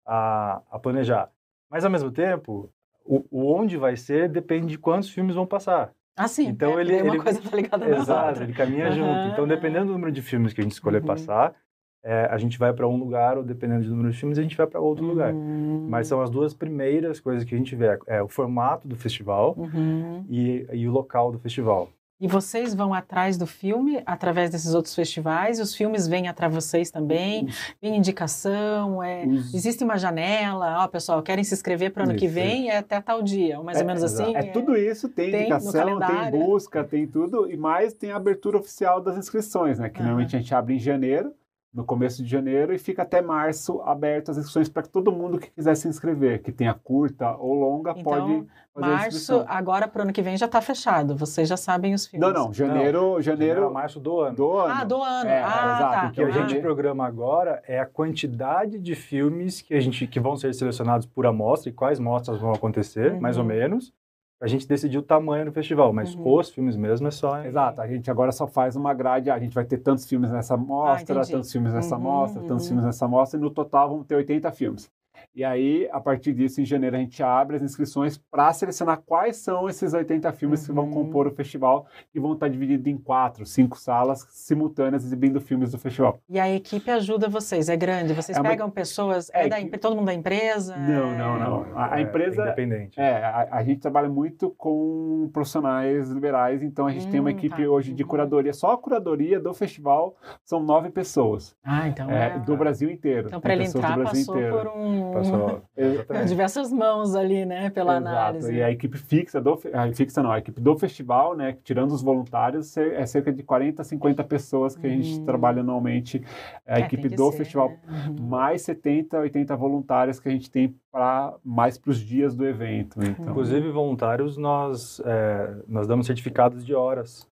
a, 0.05 0.61
a 0.71 0.79
planejar. 0.81 1.31
Mas 1.71 1.85
ao 1.85 1.91
mesmo 1.91 2.11
tempo, 2.11 2.71
o, 3.07 3.25
o 3.31 3.55
onde 3.55 3.77
vai 3.77 3.97
ser 3.97 4.29
depende 4.29 4.69
de 4.69 4.79
quantos 4.79 5.11
filmes 5.11 5.35
vão 5.35 5.47
passar. 5.47 5.93
Ah, 6.17 6.29
sim. 6.29 6.49
Então 6.49 6.79
é, 6.79 6.83
ele, 6.83 7.03
uma 7.03 7.15
ele, 7.15 7.23
coisa 7.23 7.41
tá 7.41 7.55
ligada 7.55 7.87
na 7.87 7.97
Exato, 7.97 8.29
outra. 8.29 8.45
ele 8.45 8.53
caminha 8.55 8.87
uhum. 8.87 8.93
junto. 8.93 9.33
Então, 9.33 9.47
dependendo 9.47 9.87
do 9.87 9.93
número 9.93 10.11
de 10.11 10.23
filmes 10.23 10.53
que 10.53 10.61
a 10.61 10.65
gente 10.65 10.73
escolher 10.73 11.01
uhum. 11.03 11.07
passar, 11.07 11.55
é, 12.03 12.27
a 12.31 12.39
gente 12.39 12.59
vai 12.59 12.73
para 12.73 12.89
um 12.89 12.97
lugar, 12.97 13.37
ou 13.37 13.43
dependendo 13.43 13.85
do 13.85 13.91
número 13.91 14.11
de 14.11 14.19
filmes, 14.19 14.39
a 14.39 14.43
gente 14.43 14.57
vai 14.57 14.67
para 14.67 14.81
outro 14.81 15.05
uhum. 15.05 15.11
lugar. 15.11 15.35
Mas 15.35 16.07
são 16.07 16.23
as 16.23 16.31
duas 16.31 16.55
primeiras 16.55 17.21
coisas 17.21 17.45
que 17.45 17.55
a 17.55 17.59
gente 17.59 17.77
vê: 17.77 17.99
é 18.07 18.23
o 18.23 18.29
formato 18.29 18.89
do 18.89 18.97
festival 18.97 19.55
uhum. 19.59 20.25
e, 20.29 20.67
e 20.73 20.89
o 20.89 20.91
local 20.91 21.31
do 21.31 21.39
festival. 21.39 21.91
E 22.19 22.27
vocês 22.27 22.73
vão 22.73 22.95
atrás 22.95 23.37
do 23.37 23.47
filme 23.47 24.03
através 24.07 24.49
desses 24.49 24.73
outros 24.73 24.95
festivais? 24.95 25.61
Os 25.61 25.75
filmes 25.75 26.09
vêm 26.09 26.29
atrás 26.29 26.51
de 26.51 26.59
vocês 26.59 26.91
também? 26.91 27.47
Vem 27.81 27.95
indicação? 27.95 29.03
É... 29.03 29.27
Os... 29.27 29.53
Existe 29.53 29.85
uma 29.85 29.99
janela? 29.99 30.83
Ó, 30.83 30.89
pessoal, 30.89 31.23
querem 31.23 31.45
se 31.45 31.53
inscrever 31.53 31.93
para 31.93 32.01
o 32.01 32.05
ano 32.05 32.13
isso, 32.13 32.21
que 32.21 32.29
vem? 32.29 32.71
É. 32.71 32.75
é 32.75 32.79
até 32.79 33.03
tal 33.03 33.23
dia, 33.23 33.59
ou 33.59 33.65
mais 33.65 33.77
é, 33.77 33.83
ou 33.83 33.87
menos 33.87 34.03
assim? 34.03 34.35
É, 34.35 34.45
tudo 34.45 34.77
isso, 34.79 35.11
tem, 35.11 35.31
tem 35.31 35.41
indicação, 35.43 35.99
tem 35.99 36.31
busca, 36.31 36.83
tem 36.83 37.07
tudo, 37.07 37.51
e 37.51 37.57
mais 37.57 37.93
tem 37.93 38.13
a 38.13 38.17
abertura 38.17 38.57
oficial 38.57 38.99
das 38.99 39.19
inscrições, 39.19 39.79
né? 39.79 39.91
Que 39.91 40.01
normalmente 40.01 40.37
a 40.37 40.39
gente 40.39 40.55
abre 40.55 40.75
em 40.75 40.79
janeiro 40.79 41.35
no 41.77 41.85
começo 41.85 42.23
de 42.23 42.31
janeiro 42.31 42.73
e 42.73 42.79
fica 42.79 43.03
até 43.03 43.21
março 43.21 43.83
aberto 43.83 44.31
as 44.31 44.39
inscrições 44.39 44.67
para 44.67 44.83
que 44.83 44.89
todo 44.89 45.13
mundo 45.13 45.39
que 45.39 45.51
quiser 45.51 45.75
se 45.75 45.87
inscrever, 45.87 46.43
que 46.43 46.51
tenha 46.51 46.73
curta 46.73 47.37
ou 47.37 47.53
longa, 47.53 47.91
então, 47.91 48.03
pode 48.03 48.47
fazer 48.75 48.89
março, 48.89 49.45
agora 49.47 49.87
para 49.87 50.01
o 50.01 50.03
ano 50.05 50.13
que 50.13 50.23
vem 50.23 50.39
já 50.39 50.47
está 50.47 50.63
fechado, 50.63 51.15
vocês 51.15 51.47
já 51.47 51.57
sabem 51.57 51.93
os 51.93 52.07
filmes. 52.07 52.27
Não, 52.27 52.33
não, 52.47 52.53
janeiro, 52.53 53.01
não, 53.01 53.21
janeiro, 53.21 53.61
janeiro 53.61 53.71
março 53.71 54.01
do 54.01 54.21
ano. 54.21 54.37
Do 54.37 54.57
ano. 54.57 54.75
Ah, 54.75 54.85
do 54.85 55.03
ano. 55.03 55.29
É, 55.29 55.43
ah, 55.43 55.77
exato. 55.77 55.93
Tá. 55.93 56.09
O 56.09 56.13
que 56.13 56.23
a 56.23 56.31
gente 56.31 56.61
programa 56.61 57.07
agora 57.07 57.63
é 57.69 57.79
a 57.79 57.85
quantidade 57.85 58.79
de 58.79 58.95
filmes 58.95 59.61
que 59.61 59.75
a 59.75 59.81
gente 59.81 60.07
que 60.07 60.19
vão 60.19 60.35
ser 60.35 60.55
selecionados 60.55 61.07
por 61.07 61.27
amostra 61.27 61.69
e 61.69 61.73
quais 61.75 62.01
mostras 62.01 62.41
vão 62.41 62.53
acontecer, 62.53 63.13
uhum. 63.13 63.21
mais 63.21 63.37
ou 63.37 63.45
menos 63.45 63.93
a 64.41 64.47
gente 64.47 64.67
decidiu 64.67 65.01
o 65.01 65.03
tamanho 65.03 65.47
do 65.47 65.53
festival, 65.53 65.93
mas 65.93 66.15
uhum. 66.15 66.35
os 66.35 66.51
filmes 66.51 66.77
mesmo 66.77 67.09
é 67.09 67.11
só. 67.11 67.43
Em... 67.43 67.47
Exato, 67.47 67.81
a 67.81 67.87
gente 67.87 68.11
agora 68.11 68.31
só 68.33 68.47
faz 68.47 68.77
uma 68.77 68.93
grade, 68.93 69.31
a 69.31 69.39
gente 69.39 69.55
vai 69.55 69.65
ter 69.65 69.79
tantos 69.79 70.07
filmes 70.07 70.31
nessa 70.31 70.57
mostra, 70.57 71.21
ah, 71.21 71.27
tantos 71.27 71.51
filmes 71.51 71.73
nessa 71.73 71.97
uhum, 71.97 72.03
mostra, 72.03 72.43
tantos 72.43 72.65
uhum. 72.65 72.69
filmes 72.69 72.85
nessa 72.85 73.09
mostra, 73.09 73.39
e 73.39 73.43
no 73.43 73.51
total 73.51 73.89
vamos 73.89 74.07
ter 74.07 74.15
80 74.17 74.53
filmes. 74.53 74.91
E 75.37 75.45
aí, 75.45 75.87
a 75.93 76.01
partir 76.01 76.33
disso, 76.33 76.63
em 76.63 76.65
janeiro, 76.65 76.97
a 76.97 76.99
gente 76.99 77.23
abre 77.23 77.57
as 77.57 77.63
inscrições 77.63 78.17
para 78.17 78.51
selecionar 78.55 79.03
quais 79.05 79.37
são 79.37 79.69
esses 79.69 79.93
80 79.93 80.33
filmes 80.33 80.61
uhum. 80.61 80.67
que 80.67 80.73
vão 80.73 80.85
uhum. 80.87 80.93
compor 80.93 81.27
o 81.27 81.31
festival 81.31 81.87
e 82.15 82.19
vão 82.19 82.33
estar 82.33 82.49
divididos 82.49 82.87
em 82.87 82.97
quatro, 82.97 83.45
cinco 83.45 83.79
salas 83.79 84.27
simultâneas 84.31 85.05
exibindo 85.05 85.39
filmes 85.39 85.73
do 85.73 85.79
festival. 85.79 86.19
E 86.27 86.41
a 86.41 86.49
equipe 86.49 86.91
ajuda 86.91 87.29
vocês? 87.29 87.69
É 87.69 87.77
grande? 87.77 88.15
Vocês 88.15 88.39
é 88.39 88.41
uma... 88.41 88.49
pegam 88.49 88.71
pessoas? 88.71 89.29
É, 89.35 89.45
é 89.45 89.49
da... 89.51 89.57
que... 89.59 89.77
todo 89.77 89.95
mundo 89.95 90.07
da 90.07 90.15
empresa? 90.15 90.75
Não, 90.75 91.15
não, 91.15 91.39
não. 91.39 91.79
A, 91.79 91.97
a 91.97 91.99
é 91.99 92.03
empresa. 92.05 92.41
É 92.41 92.45
independente. 92.47 92.99
É, 92.99 93.23
a, 93.23 93.49
a, 93.59 93.63
gente 93.63 93.81
trabalha 93.81 94.09
muito 94.09 94.49
com 94.57 95.29
profissionais 95.35 96.09
liberais, 96.09 96.63
então 96.63 96.87
a 96.87 96.91
gente 96.91 97.09
hum, 97.09 97.11
tem 97.11 97.21
uma 97.21 97.29
hum, 97.29 97.33
equipe 97.33 97.63
tá. 97.63 97.69
hoje 97.69 97.93
de 97.93 98.03
uhum. 98.03 98.09
curadoria. 98.09 98.55
Só 98.55 98.73
a 98.73 98.79
curadoria 98.79 99.39
do 99.39 99.53
festival 99.53 100.17
são 100.47 100.63
nove 100.63 100.89
pessoas. 100.89 101.55
Ah, 101.63 101.89
então 101.89 102.11
é. 102.11 102.39
Do 102.39 102.57
Brasil 102.57 102.91
inteiro. 102.91 103.27
Então, 103.27 103.39
para 103.39 103.53
ele 103.53 103.65
entrar, 103.65 104.03
passou 104.03 104.35
inteiro. 104.35 104.57
por 104.57 104.69
um 104.69 105.26
Passou. 105.26 105.26
diversas 106.27 106.73
mãos 106.73 107.15
ali, 107.15 107.45
né, 107.45 107.71
pela 107.71 107.99
Exato. 107.99 108.09
análise. 108.09 108.53
E 108.55 108.63
a 108.63 108.71
equipe 108.71 108.99
fixa 108.99 109.41
do 109.41 109.59
a 109.73 109.93
fixa 109.93 110.23
não, 110.23 110.31
a 110.31 110.39
equipe 110.39 110.61
do 110.61 110.77
festival, 110.77 111.37
né, 111.37 111.57
tirando 111.65 111.93
os 111.93 112.03
voluntários, 112.03 112.77
é 112.77 113.05
cerca 113.07 113.33
de 113.33 113.43
40, 113.43 113.83
50 113.85 114.25
pessoas 114.25 114.77
que 114.77 114.87
a 114.87 114.91
gente 114.91 115.21
hum. 115.21 115.25
trabalha 115.25 115.61
anualmente. 115.61 116.23
A 116.67 116.81
é, 116.81 116.83
equipe 116.83 117.09
do 117.09 117.31
ser, 117.31 117.39
festival, 117.39 117.71
né? 117.71 118.07
uhum. 118.09 118.27
mais 118.27 118.63
70, 118.63 119.19
80 119.19 119.57
voluntários 119.57 120.21
que 120.21 120.29
a 120.29 120.33
gente 120.33 120.51
tem 120.51 120.75
para 120.91 121.35
mais 121.45 121.79
para 121.79 121.91
os 121.91 121.99
dias 121.99 122.35
do 122.35 122.47
evento. 122.47 123.03
Então. 123.03 123.31
Inclusive 123.31 123.71
voluntários 123.71 124.37
nós 124.37 125.01
é, 125.05 125.57
nós 125.69 125.87
damos 125.87 126.07
certificados 126.07 126.65
de 126.65 126.75
horas 126.75 127.29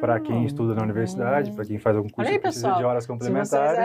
para 0.00 0.18
quem 0.20 0.46
estuda 0.46 0.74
na 0.74 0.82
universidade, 0.82 1.52
para 1.52 1.66
quem 1.66 1.78
faz 1.78 1.94
algum 1.94 2.08
curso 2.08 2.30
aí, 2.30 2.36
que 2.36 2.42
precisa 2.42 2.66
pessoal, 2.66 2.80
de 2.80 2.84
horas 2.86 3.06
complementares. 3.06 3.78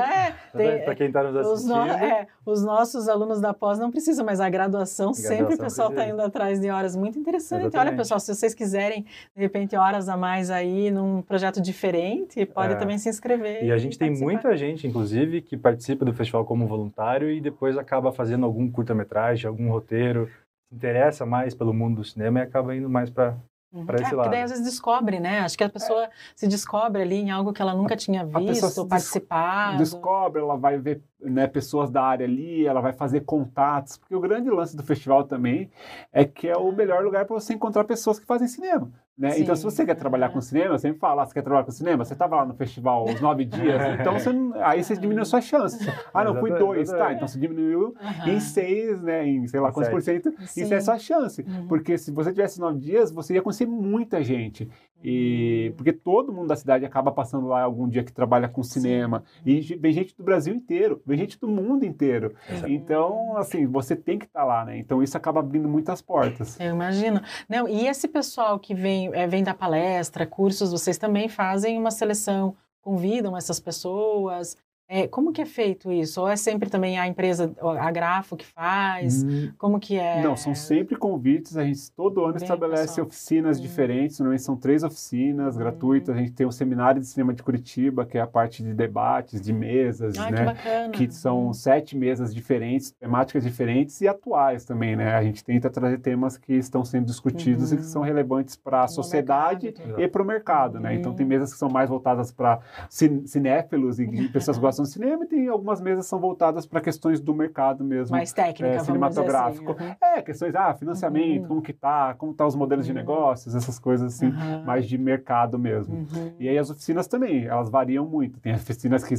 É, 0.54 0.78
para 0.80 0.96
quem 0.96 1.08
está 1.08 1.22
nos 1.22 1.36
assistindo. 1.36 1.54
Os, 1.54 1.66
no, 1.66 1.92
é, 1.92 2.28
os, 2.46 2.64
nossos 2.64 3.10
alunos 3.10 3.42
da 3.42 3.54
pós 3.54 3.78
não 3.78 3.92
precisam, 3.92 4.26
mas 4.26 4.40
a 4.40 4.50
graduação, 4.50 5.10
a 5.10 5.12
graduação 5.12 5.36
sempre 5.38 5.56
o 5.56 5.58
pessoal 5.58 5.90
está 5.90 6.08
indo 6.08 6.22
atrás 6.22 6.62
de 6.62 6.70
horas. 6.70 6.96
Muito 6.96 7.20
interessante. 7.20 7.64
Exatamente. 7.64 7.90
Olha, 7.90 7.98
pessoal, 7.98 8.20
se 8.22 8.34
vocês 8.34 8.54
quiserem, 8.54 9.04
de 9.36 9.42
repente, 9.42 9.76
horas 9.76 10.08
a 10.08 10.16
mais 10.16 10.50
aí 10.50 10.90
num 10.90 11.22
projeto 11.22 11.62
diferente, 11.62 12.46
pode 12.46 12.74
é. 12.74 12.76
também 12.78 12.98
se 12.98 13.10
inscrever. 13.10 13.66
E 13.66 13.72
a 13.72 13.78
gente 13.78 13.96
e 13.96 14.00
tem 14.00 14.10
muita 14.10 14.56
gente, 14.56 14.88
inclusive, 14.88 15.42
que 15.42 15.58
participa 15.58 16.06
do 16.06 16.14
festival 16.14 16.46
como 16.46 16.66
voluntário 16.68 17.30
e 17.30 17.42
depois 17.42 17.78
acaba 17.78 18.14
fazendo 18.14 18.46
algum 18.46 18.72
curta-metragem, 18.72 19.48
algum 19.48 19.70
roteiro, 19.70 20.30
se 20.70 20.76
interessa 20.76 21.26
mais 21.26 21.54
pelo 21.54 21.74
mundo 21.74 21.98
do 21.98 22.04
cinema 22.06 22.40
e 22.40 22.44
acaba 22.44 22.74
indo 22.74 22.90
mais 22.90 23.10
para 23.10 23.36
Uhum. 23.76 23.86
Esse 23.94 24.04
é, 24.04 24.16
lado. 24.16 24.16
Porque 24.16 24.30
daí 24.30 24.42
às 24.42 24.52
vezes 24.52 24.64
descobre, 24.64 25.20
né? 25.20 25.40
Acho 25.40 25.58
que 25.58 25.64
a 25.64 25.70
pessoa 25.70 26.06
é. 26.06 26.10
se 26.34 26.48
descobre 26.48 27.02
ali 27.02 27.16
em 27.16 27.30
algo 27.30 27.52
que 27.52 27.62
ela 27.62 27.74
nunca 27.74 27.98
tinha 27.98 28.26
visto, 28.26 28.80
ou 28.80 28.88
participado. 28.88 29.78
Descobre, 29.78 30.42
ela 30.42 30.56
vai 30.56 30.78
ver 30.78 31.04
né, 31.20 31.46
pessoas 31.46 31.90
da 31.90 32.02
área 32.02 32.26
ali, 32.26 32.66
ela 32.66 32.80
vai 32.80 32.94
fazer 32.94 33.22
contatos, 33.22 33.98
porque 33.98 34.16
o 34.16 34.20
grande 34.22 34.50
lance 34.50 34.78
do 34.78 34.84
festival 34.84 35.26
também 35.26 35.70
é 36.14 36.24
que 36.24 36.48
é 36.48 36.56
o 36.56 36.72
melhor 36.72 37.04
lugar 37.04 37.26
para 37.26 37.34
você 37.34 37.54
encontrar 37.54 37.84
pessoas 37.84 38.18
que 38.18 38.26
fazem 38.26 38.48
cinema. 38.48 38.90
Né? 39.18 39.40
Então, 39.40 39.56
se 39.56 39.64
você 39.64 39.86
quer 39.86 39.96
trabalhar 39.96 40.28
com 40.28 40.42
cinema, 40.42 40.76
eu 40.76 40.80
sempre 40.80 41.00
falo, 41.00 41.22
ah, 41.22 41.26
você 41.26 41.34
quer 41.34 41.42
trabalhar 41.42 41.64
com 41.64 41.72
cinema? 41.72 42.04
Você 42.04 42.12
estava 42.12 42.36
lá 42.36 42.46
no 42.46 42.54
festival 42.54 43.06
os 43.06 43.22
nove 43.22 43.46
dias, 43.48 43.82
então 43.98 44.20
você, 44.20 44.30
aí 44.62 44.84
você 44.84 44.98
diminuiu 44.98 45.24
suas 45.24 45.46
chances. 45.46 45.88
Ah, 46.14 46.26
não, 46.26 46.36
fui 46.36 46.52
dois, 46.52 46.90
tá, 46.90 47.14
então 47.14 47.26
você 47.26 47.40
diminuiu 47.40 47.96
uhum. 48.02 48.30
em 48.30 48.40
seis, 48.42 49.02
né, 49.02 49.26
em 49.26 49.48
sei 49.48 49.62
lá 49.62 49.72
quantos 49.72 49.90
por 49.90 50.02
cento, 50.02 50.34
isso 50.56 50.74
é 50.74 50.82
sua 50.82 51.00
chance. 51.00 51.42
Uhum. 51.44 51.66
Porque 51.68 51.98
se 51.98 52.12
você 52.12 52.32
tivesse 52.32 52.60
nove 52.60 52.80
dias, 52.80 53.10
você 53.10 53.36
ia 53.36 53.42
conhecer 53.42 53.66
muita 53.66 54.22
gente. 54.22 54.70
E 55.08 55.72
porque 55.78 55.94
todo 55.94 56.34
mundo 56.34 56.48
da 56.48 56.56
cidade 56.56 56.84
acaba 56.84 57.12
passando 57.12 57.46
lá 57.46 57.62
algum 57.62 57.88
dia 57.88 58.04
que 58.04 58.12
trabalha 58.12 58.50
com 58.50 58.64
cinema. 58.64 59.24
Sim. 59.44 59.52
E 59.52 59.76
vem 59.76 59.94
gente 59.94 60.18
do 60.18 60.24
Brasil 60.24 60.52
inteiro, 60.52 61.00
vem 61.06 61.16
gente 61.16 61.40
do 61.40 61.48
mundo 61.48 61.86
inteiro. 61.86 62.34
Então, 62.68 63.38
assim, 63.38 63.68
você 63.68 63.96
tem 63.96 64.18
que 64.18 64.26
estar 64.26 64.40
tá 64.40 64.46
lá, 64.46 64.66
né? 64.66 64.80
Então 64.80 65.04
isso 65.04 65.16
acaba 65.16 65.42
abrindo 65.42 65.70
muitas 65.70 66.02
portas. 66.02 66.60
Eu 66.60 66.74
imagino. 66.74 67.22
Não, 67.48 67.68
e 67.68 67.88
esse 67.88 68.08
pessoal 68.08 68.58
que 68.58 68.74
vem, 68.74 69.12
é, 69.14 69.28
vem 69.28 69.44
da 69.44 69.54
palestra, 69.54 70.26
cursos, 70.26 70.72
vocês 70.72 70.98
também 70.98 71.30
fazem 71.30 71.78
uma 71.78 71.92
seleção, 71.92 72.56
convidam 72.82 73.38
essas 73.38 73.60
pessoas, 73.60 74.58
é, 74.88 75.08
como 75.08 75.32
que 75.32 75.42
é 75.42 75.46
feito 75.46 75.92
isso? 75.92 76.22
Ou 76.22 76.28
é 76.28 76.36
sempre 76.36 76.70
também 76.70 77.00
a 77.00 77.08
empresa, 77.08 77.52
a 77.80 77.92
Grafo 77.92 78.36
que 78.36 78.46
faz? 78.46 79.24
Hum, 79.24 79.52
como 79.58 79.80
que 79.80 79.98
é? 79.98 80.22
Não, 80.22 80.38
são 80.38 80.54
sempre 80.54 80.96
convites. 80.96 81.58
A 81.58 81.64
gente 81.64 81.92
todo 81.92 82.24
ano 82.24 82.34
Bem, 82.34 82.44
estabelece 82.44 82.88
pessoal. 82.88 83.08
oficinas 83.08 83.58
hum. 83.58 83.62
diferentes. 83.62 84.20
Normalmente 84.20 84.44
são 84.44 84.56
três 84.56 84.84
oficinas 84.84 85.56
hum. 85.56 85.60
gratuitas. 85.60 86.16
A 86.16 86.20
gente 86.20 86.34
tem 86.34 86.46
um 86.46 86.52
seminário 86.52 87.02
de 87.02 87.08
cinema 87.08 87.34
de 87.34 87.42
Curitiba, 87.42 88.06
que 88.06 88.18
é 88.18 88.22
a 88.22 88.28
parte 88.28 88.62
de 88.62 88.74
debates, 88.76 89.42
de 89.42 89.52
mesas, 89.52 90.18
ah, 90.20 90.30
né? 90.30 90.90
Que, 90.94 91.08
que 91.08 91.14
são 91.14 91.48
hum. 91.48 91.54
sete 91.54 91.98
mesas 91.98 92.34
diferentes, 92.34 92.92
temáticas 92.92 93.44
diferentes 93.44 94.00
e 94.02 94.08
atuais 94.08 94.66
também, 94.66 94.96
né? 94.96 95.16
A 95.16 95.24
gente 95.24 95.44
tenta 95.44 95.68
trazer 95.68 95.98
temas 95.98 96.38
que 96.38 96.54
estão 96.54 96.86
sendo 96.86 97.06
discutidos 97.06 97.72
e 97.72 97.78
que 97.78 97.84
são 97.84 98.02
uhum. 98.04 98.08
relevantes 98.08 98.56
para 98.56 98.84
a 98.84 98.88
sociedade 98.88 99.68
mercado, 99.68 100.02
e 100.02 100.08
para 100.08 100.22
o 100.22 100.26
mercado, 100.26 100.80
né? 100.80 100.94
Então 100.94 101.16
tem 101.16 101.26
uhum. 101.26 101.30
mesas 101.30 101.54
que 101.54 101.58
são 101.58 101.70
mais 101.70 101.90
voltadas 101.90 102.32
para 102.32 102.60
cinéfilos 102.88 104.00
e 104.00 104.28
pessoas 104.30 104.58
que 104.58 104.75
no 104.82 104.88
cinema 104.88 105.24
e 105.24 105.28
tem 105.28 105.48
algumas 105.48 105.82
mesas 105.82 106.06
são 106.06 106.20
voltadas 106.20 106.66
para 106.66 106.82
questões 106.82 107.20
do 107.20 107.34
mercado 107.34 107.84
mesmo. 107.84 108.16
Mais 108.16 108.34
técnica, 108.34 108.76
é, 108.76 108.80
cinematográfico. 108.80 109.72
Assim, 109.72 109.84
uhum. 109.84 109.96
É, 110.02 110.22
questões, 110.22 110.56
ah, 110.56 110.74
financiamento, 110.74 111.44
uhum. 111.44 111.48
como 111.48 111.62
que 111.62 111.74
tá, 111.74 112.14
como 112.16 112.34
tá 112.34 112.46
os 112.46 112.56
modelos 112.56 112.86
uhum. 112.86 112.94
de 112.94 113.00
negócios, 113.00 113.56
essas 113.56 113.80
coisas 113.80 114.14
assim, 114.14 114.32
mais 114.66 114.88
de 114.88 114.98
mercado 114.98 115.58
mesmo. 115.58 115.96
Uhum. 115.96 116.34
E 116.40 116.50
aí 116.50 116.58
as 116.58 116.70
oficinas 116.70 117.08
também, 117.08 117.46
elas 117.46 117.70
variam 117.70 118.06
muito. 118.06 118.40
Tem 118.40 118.54
oficinas 118.54 119.04
que 119.04 119.16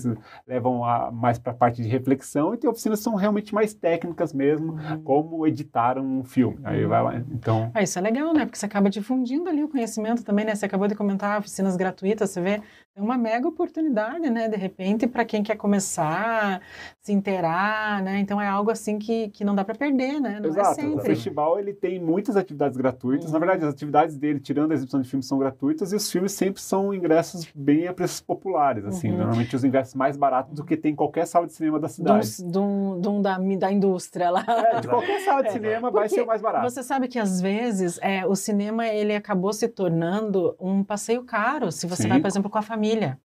levam 0.47 0.85
a, 0.85 1.11
mais 1.11 1.39
para 1.39 1.53
a 1.53 1.55
parte 1.55 1.83
de 1.83 1.89
reflexão 1.89 2.55
e 2.55 2.57
tem 2.57 2.69
oficinas 2.69 3.01
que 3.01 3.05
são 3.05 3.15
realmente 3.15 3.55
mais 3.55 3.75
técnicas 3.75 4.33
mesmo, 4.33 4.73
uhum. 4.73 5.03
como 5.03 5.47
editar 5.47 5.99
um 5.99 6.25
filme. 6.25 6.59
Aí 6.65 6.85
vai 6.87 7.03
lá, 7.03 7.17
então... 7.31 7.71
Ah, 7.75 7.83
isso 7.83 7.99
é 7.99 8.03
legal, 8.03 8.33
né? 8.33 8.45
Porque 8.45 8.59
você 8.59 8.67
acaba 8.67 8.91
difundindo 8.91 9.49
ali 9.49 9.63
o 9.63 9.69
conhecimento 9.69 10.25
também, 10.25 10.45
né? 10.45 10.55
Você 10.55 10.67
acabou 10.67 10.89
de 10.89 10.95
comentar 10.95 11.39
oficinas 11.39 11.77
gratuitas, 11.77 12.31
você 12.31 12.41
vê, 12.41 12.63
é 12.95 13.01
uma 13.01 13.19
mega 13.19 13.47
oportunidade, 13.47 14.31
né? 14.31 14.49
De 14.49 14.57
repente, 14.57 15.07
para 15.07 15.25
quem 15.25 15.43
quer 15.47 15.57
começar, 15.57 16.61
se 17.01 17.13
inteirar, 17.13 18.03
né? 18.03 18.19
Então 18.19 18.41
é 18.41 18.49
algo 18.49 18.71
assim 18.71 18.99
que, 18.99 19.29
que 19.29 19.45
não 19.45 19.55
dá 19.55 19.65
para 19.65 19.75
perder, 19.75 20.21
né? 20.21 20.39
Não 20.41 20.47
é 20.47 20.49
Exato. 20.49 20.71
É 20.71 20.75
sempre. 20.75 20.97
O 20.97 21.01
festival 21.01 21.59
ele 21.59 21.73
tem 21.73 22.01
muitas 22.01 22.37
atividades 22.37 22.77
gratuitas. 22.77 23.27
Uhum. 23.27 23.33
Na 23.33 23.39
verdade, 23.39 23.65
as 23.65 23.73
atividades 23.73 24.17
dele, 24.17 24.41
tirando 24.41 24.73
a 24.73 24.75
exibição 24.75 25.01
de 25.01 25.09
filmes, 25.09 25.27
são 25.27 25.39
gratuitas 25.39 25.93
e 25.93 25.97
os 25.97 26.11
filmes 26.11 26.33
sempre 26.33 26.61
são 26.61 26.93
ingressos 26.93 27.47
bem 27.55 27.87
a 27.87 27.95
preços 27.95 28.21
populares, 28.21 28.85
assim. 28.85 29.11
Uhum. 29.11 29.19
Normalmente 29.19 29.55
os 29.55 29.65
ingressos 29.65 29.95
mais 29.95 30.17
baratos 30.17 30.53
do 30.55 30.65
que 30.65 30.77
tem 30.77 30.93
em 30.93 30.97
qualquer 30.97 31.27
sala 31.27 31.47
de 31.47 31.53
cinema 31.53 31.79
da 31.79 31.89
cidade. 31.89 32.43
Do, 32.45 32.97
do, 32.97 33.23
da, 33.23 33.39
da 33.39 33.73
indústria 33.73 34.31
lá. 34.31 34.45
É, 34.47 34.81
de 34.81 34.89
qualquer 34.89 35.21
sala 35.21 35.43
de 35.43 35.49
é. 35.49 35.53
cinema 35.53 35.91
vai 35.91 36.09
ser 36.09 36.23
o 36.23 36.27
mais 36.27 36.43
barato. 36.43 36.69
Você 36.69 36.83
sabe 36.83 37.09
que 37.09 37.19
às 37.19 37.41
vezes 37.41 37.99
é, 38.03 38.27
o 38.27 38.35
cinema 38.35 38.87
ele 38.87 39.15
acabou 39.15 39.53
se 39.53 39.69
tornando 39.69 40.57
um 40.59 40.83
passeio 40.83 41.23
caro, 41.25 41.71
se 41.71 41.87
você 41.87 42.03
Sim. 42.03 42.09
vai, 42.09 42.21
por 42.21 42.27
exemplo, 42.27 42.51
com 42.51 42.59
a 42.59 42.63
família. 42.63 43.19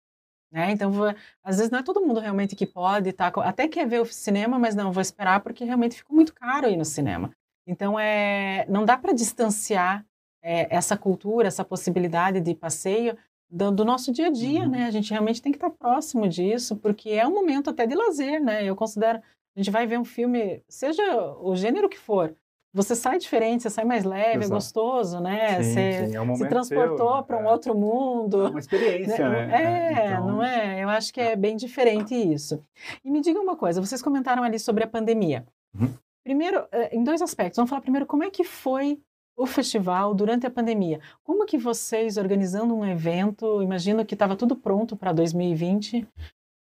Né? 0.52 0.72
Então, 0.72 0.92
vou, 0.92 1.14
às 1.44 1.58
vezes 1.58 1.72
não 1.72 1.80
é 1.80 1.84
todo 1.84 2.02
mundo 2.02 2.20
realmente 2.20 2.56
que 2.56 2.66
pode, 2.66 3.14
tá, 3.14 3.28
até 3.28 3.68
quer 3.68 3.88
ver 3.88 4.02
o 4.02 4.06
cinema, 4.06 4.60
mas 4.60 4.76
não, 4.76 4.92
vou 4.92 5.02
esperar 5.02 5.40
porque 5.40 5.64
realmente 5.64 5.96
ficou 5.96 6.16
muito 6.16 6.34
caro 6.34 6.68
ir 6.68 6.76
no 6.76 6.84
cinema. 6.84 7.32
Então, 7.66 7.98
é, 7.98 8.66
não 8.68 8.84
dá 8.84 8.98
para 8.98 9.14
distanciar 9.14 10.06
é, 10.44 10.68
essa 10.76 10.98
cultura, 10.98 11.48
essa 11.48 11.64
possibilidade 11.64 12.42
de 12.42 12.54
passeio 12.54 13.18
do, 13.50 13.72
do 13.72 13.86
nosso 13.86 14.12
dia 14.12 14.28
a 14.28 14.32
dia, 14.32 14.62
uhum. 14.62 14.70
né? 14.70 14.86
A 14.86 14.92
gente 14.92 15.12
realmente 15.12 15.42
tem 15.42 15.52
que 15.52 15.58
estar 15.58 15.70
próximo 15.70 16.28
disso, 16.28 16.76
porque 16.78 17.12
é 17.12 17.28
um 17.28 17.34
momento 17.34 17.70
até 17.70 17.86
de 17.86 17.96
lazer, 17.96 18.42
né? 18.42 18.64
Eu 18.64 18.76
considero, 18.76 19.20
a 19.20 19.60
gente 19.60 19.70
vai 19.70 19.86
ver 19.86 20.00
um 20.00 20.06
filme, 20.06 20.64
seja 20.68 21.04
o 21.40 21.56
gênero 21.56 21.90
que 21.90 22.00
for, 22.00 22.36
você 22.74 22.96
sai 22.96 23.18
diferente, 23.18 23.64
você 23.64 23.70
sai 23.70 23.84
mais 23.84 24.04
leve, 24.06 24.22
é 24.22 24.36
Exato. 24.38 24.52
é 24.52 24.56
gostoso, 24.56 25.20
né? 25.20 25.62
Sim, 25.62 25.74
você 25.74 26.08
sim, 26.08 26.16
é 26.16 26.22
um 26.22 26.36
se 26.36 26.48
transportou 26.48 27.24
para 27.24 27.38
um 27.38 27.48
é. 27.48 27.52
outro 27.52 27.76
mundo. 27.76 28.46
É 28.46 28.50
uma 28.50 28.60
experiência, 28.60 29.30
né? 29.30 29.46
né? 29.48 29.64
É, 29.64 30.08
então... 30.08 30.28
não 30.28 30.44
é? 30.44 30.84
Eu 30.84 30.90
acho 30.90 31.14
que 31.14 31.20
é 31.20 31.36
bem 31.36 31.58
diferente 31.58 32.16
isso. 32.16 32.64
E 33.04 33.12
me 33.12 33.22
diga 33.22 33.40
uma 33.40 33.56
coisa, 33.56 33.82
vocês 33.82 34.02
comentaram 34.02 34.44
ali 34.44 34.58
sobre 34.58 34.84
a 34.84 34.88
pandemia. 34.88 35.46
Uhum. 35.78 35.94
Primeiro, 36.24 36.66
eh, 36.72 36.96
em 36.96 37.04
dois 37.04 37.22
aspectos. 37.22 37.58
Vamos 37.58 37.70
falar 37.70 37.82
primeiro 37.82 38.06
como 38.06 38.24
é 38.24 38.30
que 38.30 38.44
foi 38.44 39.00
o 39.36 39.46
festival 39.46 40.14
durante 40.14 40.46
a 40.46 40.52
pandemia. 40.52 41.00
Como 41.24 41.46
que 41.46 41.58
vocês, 41.58 42.18
organizando 42.18 42.76
um 42.76 42.86
evento, 42.86 43.62
imagino 43.62 44.06
que 44.06 44.14
estava 44.14 44.36
tudo 44.36 44.56
pronto 44.56 44.96
para 44.96 45.12
2020, 45.12 46.08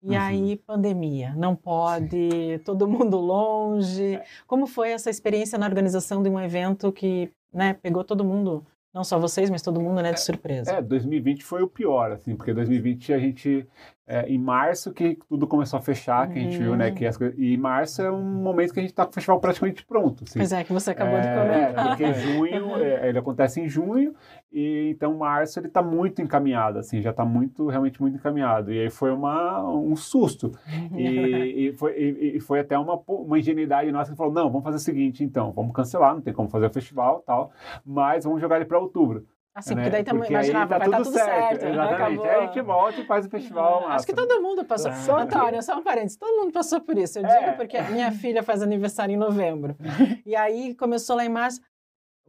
e 0.03 0.11
uhum. 0.11 0.21
aí, 0.21 0.55
pandemia, 0.57 1.33
não 1.35 1.55
pode, 1.55 2.29
Sim. 2.31 2.59
todo 2.63 2.87
mundo 2.87 3.17
longe. 3.17 4.15
É. 4.15 4.23
Como 4.45 4.67
foi 4.67 4.91
essa 4.91 5.09
experiência 5.09 5.57
na 5.57 5.65
organização 5.65 6.21
de 6.21 6.29
um 6.29 6.39
evento 6.39 6.91
que 6.91 7.31
né, 7.51 7.73
pegou 7.73 8.03
todo 8.03 8.23
mundo 8.23 8.65
não 8.97 9.03
só 9.03 9.19
vocês, 9.19 9.47
mas 9.49 9.61
todo 9.61 9.79
mundo, 9.79 10.01
né, 10.01 10.11
de 10.11 10.19
surpresa. 10.19 10.71
É, 10.71 10.81
2020 10.81 11.43
foi 11.43 11.61
o 11.61 11.67
pior, 11.67 12.11
assim, 12.11 12.35
porque 12.35 12.51
2020 12.51 13.13
a 13.13 13.19
gente, 13.19 13.67
é, 14.07 14.27
em 14.27 14.39
março 14.39 14.91
que 14.91 15.19
tudo 15.29 15.45
começou 15.45 15.77
a 15.77 15.81
fechar, 15.81 16.27
que 16.27 16.39
a 16.39 16.41
gente 16.41 16.57
viu, 16.57 16.75
né, 16.75 16.89
que 16.89 17.05
as 17.05 17.15
coisas, 17.15 17.37
e 17.37 17.55
março 17.57 18.01
é 18.01 18.11
um 18.11 18.23
momento 18.23 18.73
que 18.73 18.79
a 18.79 18.81
gente 18.81 18.91
está 18.91 19.05
com 19.05 19.11
o 19.11 19.13
festival 19.13 19.39
praticamente 19.39 19.85
pronto. 19.85 20.23
Assim. 20.23 20.39
Pois 20.39 20.51
é, 20.51 20.63
que 20.63 20.73
você 20.73 20.91
acabou 20.91 21.15
é, 21.15 21.21
de 21.21 21.27
comentar. 21.27 21.85
É, 21.85 21.89
porque 21.89 22.13
junho, 22.19 22.75
é, 22.77 23.09
ele 23.09 23.19
acontece 23.19 23.61
em 23.61 23.69
junho, 23.69 24.15
e 24.51 24.89
então 24.91 25.15
março 25.17 25.59
ele 25.59 25.67
está 25.67 25.81
muito 25.81 26.21
encaminhado, 26.21 26.79
assim, 26.79 27.01
já 27.01 27.11
está 27.11 27.25
muito, 27.25 27.67
realmente 27.67 28.01
muito 28.01 28.15
encaminhado. 28.15 28.71
E 28.71 28.79
aí 28.79 28.89
foi 28.89 29.11
uma, 29.11 29.63
um 29.69 29.95
susto. 29.95 30.51
E, 30.95 31.67
e, 31.67 31.73
foi, 31.73 31.93
e, 31.97 32.37
e, 32.37 32.39
foi 32.39 32.59
até 32.59 32.77
uma, 32.77 33.01
uma 33.07 33.37
ingenuidade 33.37 33.91
nossa 33.91 34.11
que 34.11 34.17
falou, 34.17 34.33
não, 34.33 34.49
vamos 34.49 34.63
fazer 34.63 34.77
o 34.77 34.79
seguinte, 34.79 35.23
então, 35.23 35.51
vamos 35.51 35.73
cancelar, 35.73 36.13
não 36.13 36.21
tem 36.21 36.33
como 36.33 36.49
fazer 36.49 36.67
o 36.67 36.73
festival 36.73 37.23
tal, 37.25 37.51
mas 37.85 38.23
vamos 38.23 38.41
jogar 38.41 38.55
ele 38.55 38.65
para 38.65 38.79
outubro. 38.79 39.25
Assim, 39.57 39.73
né? 39.73 39.81
porque 39.81 39.89
daí 39.89 40.03
também 40.03 40.29
imaginava, 40.29 40.67
tá 40.67 40.77
vai 40.77 40.87
estar 40.87 40.97
tá 40.97 41.03
tudo 41.03 41.13
certo. 41.15 41.59
certo 41.59 41.65
exatamente. 41.65 42.27
Aí 42.27 42.35
a 42.35 42.45
gente 42.45 42.61
volta 42.61 43.01
e 43.01 43.05
faz 43.05 43.25
o 43.25 43.29
festival. 43.29 43.87
Acho 43.87 44.05
que 44.05 44.13
todo 44.13 44.39
mundo 44.39 44.63
passou. 44.63 44.93
Só 44.93 45.17
Antônio, 45.17 45.63
só 45.63 45.75
um 45.79 45.83
parênteses, 45.83 46.15
todo 46.15 46.39
mundo 46.39 46.53
passou 46.53 46.79
por 46.79 46.95
isso. 46.95 47.17
Eu 47.17 47.25
é. 47.25 47.39
digo 47.39 47.57
porque 47.57 47.81
minha 47.81 48.11
filha 48.11 48.43
faz 48.43 48.61
aniversário 48.61 49.13
em 49.13 49.17
novembro. 49.17 49.75
e 50.23 50.35
aí 50.35 50.75
começou 50.75 51.15
lá 51.15 51.25
em 51.25 51.29
março, 51.29 51.59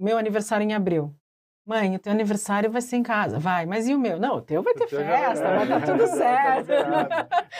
meu 0.01 0.17
aniversário 0.17 0.65
em 0.65 0.73
abril. 0.73 1.15
Mãe, 1.69 1.95
o 1.95 1.99
teu 1.99 2.11
aniversário 2.15 2.71
vai 2.71 2.81
ser 2.81 2.97
em 2.97 3.03
casa. 3.03 3.39
Vai, 3.39 3.67
mas 3.67 3.87
e 3.87 3.95
o 3.95 3.99
meu? 3.99 4.19
Não, 4.19 4.37
o 4.37 4.41
teu 4.41 4.63
vai 4.63 4.73
ter 4.73 4.85
o 4.85 4.89
festa, 4.89 5.43
vai 5.43 5.63
estar 5.65 5.83
tudo 5.85 6.07
certo. 6.07 6.73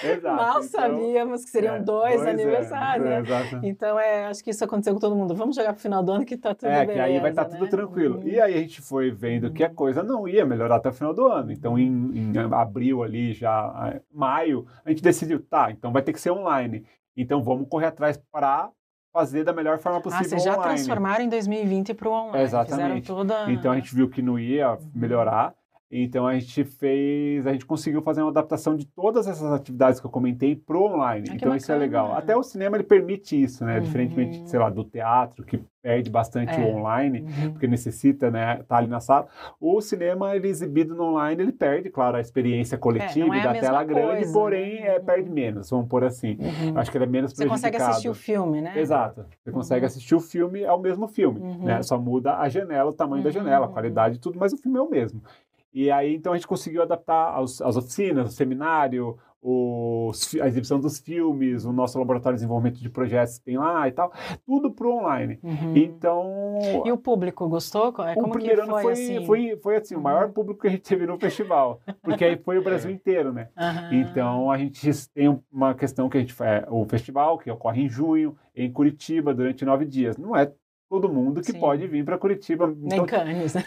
Exato. 0.03 0.35
Mal 0.35 0.49
então, 0.49 0.63
sabíamos 0.63 1.45
que 1.45 1.51
seriam 1.51 1.75
é, 1.75 1.81
dois 1.81 2.23
é, 2.23 2.31
aniversários. 2.31 3.07
É, 3.07 3.21
né? 3.21 3.61
Então, 3.65 4.01
é, 4.01 4.25
acho 4.25 4.43
que 4.43 4.49
isso 4.49 4.65
aconteceu 4.65 4.95
com 4.95 4.99
todo 4.99 5.15
mundo. 5.15 5.35
Vamos 5.35 5.55
jogar 5.55 5.75
pro 5.75 5.83
final 5.83 6.03
do 6.03 6.11
ano 6.11 6.25
que 6.25 6.37
está 6.37 6.55
tudo 6.55 6.71
É, 6.71 6.87
beleza, 6.87 6.93
que 6.95 7.01
aí 7.01 7.21
vai 7.21 7.29
estar 7.29 7.45
tá 7.45 7.51
tudo 7.51 7.65
né? 7.65 7.71
tranquilo. 7.71 8.17
Uhum. 8.21 8.29
E 8.29 8.41
aí 8.41 8.55
a 8.55 8.59
gente 8.59 8.81
foi 8.81 9.11
vendo 9.11 9.53
que 9.53 9.63
a 9.63 9.69
coisa 9.69 10.03
não 10.03 10.27
ia 10.27 10.47
melhorar 10.47 10.77
até 10.77 10.89
o 10.89 10.95
final 10.95 11.13
do 11.13 11.27
ano. 11.27 11.53
Então, 11.53 11.79
em, 11.79 11.93
em 12.17 12.33
abril 12.51 13.03
ali, 13.03 13.35
já 13.35 14.01
maio, 14.11 14.67
a 14.87 14.89
gente 14.89 15.03
decidiu, 15.03 15.39
tá, 15.39 15.71
então 15.71 15.93
vai 15.93 16.01
ter 16.01 16.15
que 16.15 16.21
ser 16.21 16.31
online. 16.31 16.83
Então, 17.15 17.43
vamos 17.43 17.69
correr 17.69 17.87
atrás 17.87 18.19
para 18.33 18.71
fazer 19.13 19.45
da 19.45 19.53
melhor 19.53 19.79
forma 19.79 20.01
possível 20.01 20.27
ah, 20.27 20.29
vocês 20.29 20.43
já 20.43 20.53
online. 20.53 20.75
transformaram 20.75 21.25
em 21.25 21.29
2020 21.29 21.95
para 21.95 22.09
o 22.09 22.13
online. 22.13 22.45
Exatamente. 22.45 23.07
Toda... 23.07 23.51
Então 23.51 23.73
a 23.73 23.75
gente 23.77 23.95
viu 23.95 24.09
que 24.09 24.23
não 24.23 24.39
ia 24.39 24.79
melhorar. 24.95 25.55
Então 25.91 26.27
a 26.27 26.39
gente 26.39 26.65
fez, 26.65 27.47
a 27.47 27.53
gente 27.53 27.65
conseguiu 27.65 28.03
fazer 28.03 28.21
uma 28.21 28.31
adaptação 28.31 28.77
de 28.77 28.87
todas 28.87 29.27
essas 29.27 29.51
atividades 29.51 29.99
que 29.99 30.07
eu 30.07 30.11
comentei 30.11 30.55
pro 30.55 30.83
online. 30.83 31.29
Ah, 31.31 31.35
então 31.35 31.57
isso 31.57 31.73
é 31.73 31.77
legal. 31.77 32.15
Até 32.15 32.37
o 32.37 32.43
cinema 32.43 32.77
ele 32.77 32.85
permite 32.85 33.41
isso, 33.43 33.65
né? 33.65 33.77
Uhum. 33.77 33.85
Diferentemente, 33.85 34.49
sei 34.49 34.59
lá, 34.59 34.69
do 34.69 34.85
teatro 34.85 35.45
que 35.45 35.59
perde 35.81 36.11
bastante 36.11 36.53
é. 36.53 36.59
o 36.59 36.77
online, 36.77 37.21
uhum. 37.21 37.53
porque 37.53 37.67
necessita, 37.67 38.31
né, 38.31 38.55
estar 38.55 38.65
tá 38.65 38.77
ali 38.77 38.89
na 38.89 39.01
sala. 39.01 39.27
O 39.59 39.81
cinema 39.81 40.37
ele 40.37 40.49
exibido 40.49 40.95
no 40.95 41.05
online, 41.05 41.41
ele 41.41 41.53
perde, 41.53 41.89
claro, 41.89 42.19
a 42.19 42.21
experiência 42.21 42.77
coletiva 42.77 43.35
é, 43.35 43.39
é 43.39 43.43
da 43.43 43.55
tela 43.55 43.85
coisa, 43.85 44.01
grande, 44.01 44.33
porém 44.33 44.81
né? 44.81 44.97
é, 44.97 45.01
perde 45.01 45.31
menos, 45.31 45.71
vamos 45.71 45.89
por 45.89 46.05
assim. 46.05 46.37
Uhum. 46.39 46.77
Acho 46.79 46.91
que 46.91 46.99
ele 46.99 47.05
é 47.05 47.09
menos 47.09 47.33
Você 47.33 47.47
consegue 47.47 47.77
assistir 47.79 48.09
o 48.11 48.15
filme, 48.15 48.61
né? 48.61 48.79
Exato. 48.79 49.25
Você 49.43 49.51
consegue 49.51 49.81
uhum. 49.81 49.87
assistir 49.87 50.15
o 50.15 50.21
filme 50.21 50.67
ao 50.67 50.79
mesmo 50.79 51.09
filme, 51.09 51.41
né? 51.41 51.77
Uhum. 51.77 51.83
Só 51.83 51.99
muda 51.99 52.37
a 52.37 52.49
janela, 52.51 52.91
o 52.91 52.93
tamanho 52.93 53.23
da 53.23 53.31
janela, 53.31 53.67
a 53.67 53.69
qualidade 53.69 54.17
e 54.17 54.19
tudo, 54.19 54.39
mas 54.39 54.53
o 54.53 54.59
filme 54.59 54.79
é 54.79 54.83
o 54.83 54.91
mesmo. 54.91 55.23
E 55.73 55.91
aí, 55.91 56.15
então, 56.15 56.33
a 56.33 56.37
gente 56.37 56.47
conseguiu 56.47 56.83
adaptar 56.83 57.35
aos, 57.35 57.61
às 57.61 57.77
oficinas, 57.77 58.33
o 58.33 58.37
seminário, 58.37 59.19
os, 59.41 60.35
a 60.41 60.49
exibição 60.49 60.81
dos 60.81 60.99
filmes, 60.99 61.65
o 61.65 61.73
nosso 61.73 61.99
laboratório 61.99 62.37
de 62.37 62.41
desenvolvimento 62.41 62.81
de 62.81 62.91
projetos 62.91 63.39
tem 63.39 63.57
lá 63.57 63.87
e 63.87 63.93
tal, 63.93 64.13
tudo 64.45 64.71
para 64.73 64.87
o 64.87 64.97
online. 64.97 65.39
Uhum. 65.43 65.77
Então... 65.77 66.59
E 66.85 66.91
o 66.91 66.99
público 66.99 67.49
gostou? 67.49 67.95
É, 68.05 68.15
como 68.15 68.29
o 68.29 68.31
primeiro 68.31 68.63
ano 68.63 68.81
foi, 68.81 68.93
assim? 68.93 69.25
Foi, 69.25 69.57
foi 69.63 69.77
assim, 69.77 69.95
uhum. 69.95 70.01
o 70.01 70.05
maior 70.05 70.31
público 70.31 70.61
que 70.63 70.67
a 70.67 70.71
gente 70.71 70.83
teve 70.83 71.07
no 71.07 71.19
festival, 71.19 71.81
porque 72.03 72.25
aí 72.25 72.37
foi 72.37 72.59
o 72.59 72.65
Brasil 72.65 72.91
inteiro, 72.91 73.33
né? 73.33 73.49
Uhum. 73.57 74.01
Então, 74.01 74.51
a 74.51 74.59
gente 74.59 74.91
tem 75.11 75.41
uma 75.53 75.75
questão 75.75 76.09
que 76.09 76.17
a 76.17 76.21
gente 76.21 76.33
faz, 76.33 76.65
o 76.69 76.85
festival, 76.87 77.39
que 77.39 77.51
ocorre 77.51 77.83
em 77.83 77.89
junho, 77.89 78.37
em 78.57 78.71
Curitiba, 78.73 79.33
durante 79.33 79.65
nove 79.65 79.85
dias. 79.85 80.17
Não 80.17 80.35
é 80.35 80.51
todo 80.89 81.09
mundo 81.09 81.41
que 81.41 81.53
Sim. 81.53 81.61
pode 81.61 81.87
vir 81.87 82.05
para 82.05 82.17
Curitiba. 82.17 82.67
Nem 82.67 82.87
então, 82.87 83.07
Cannes, 83.07 83.53
né? 83.55 83.65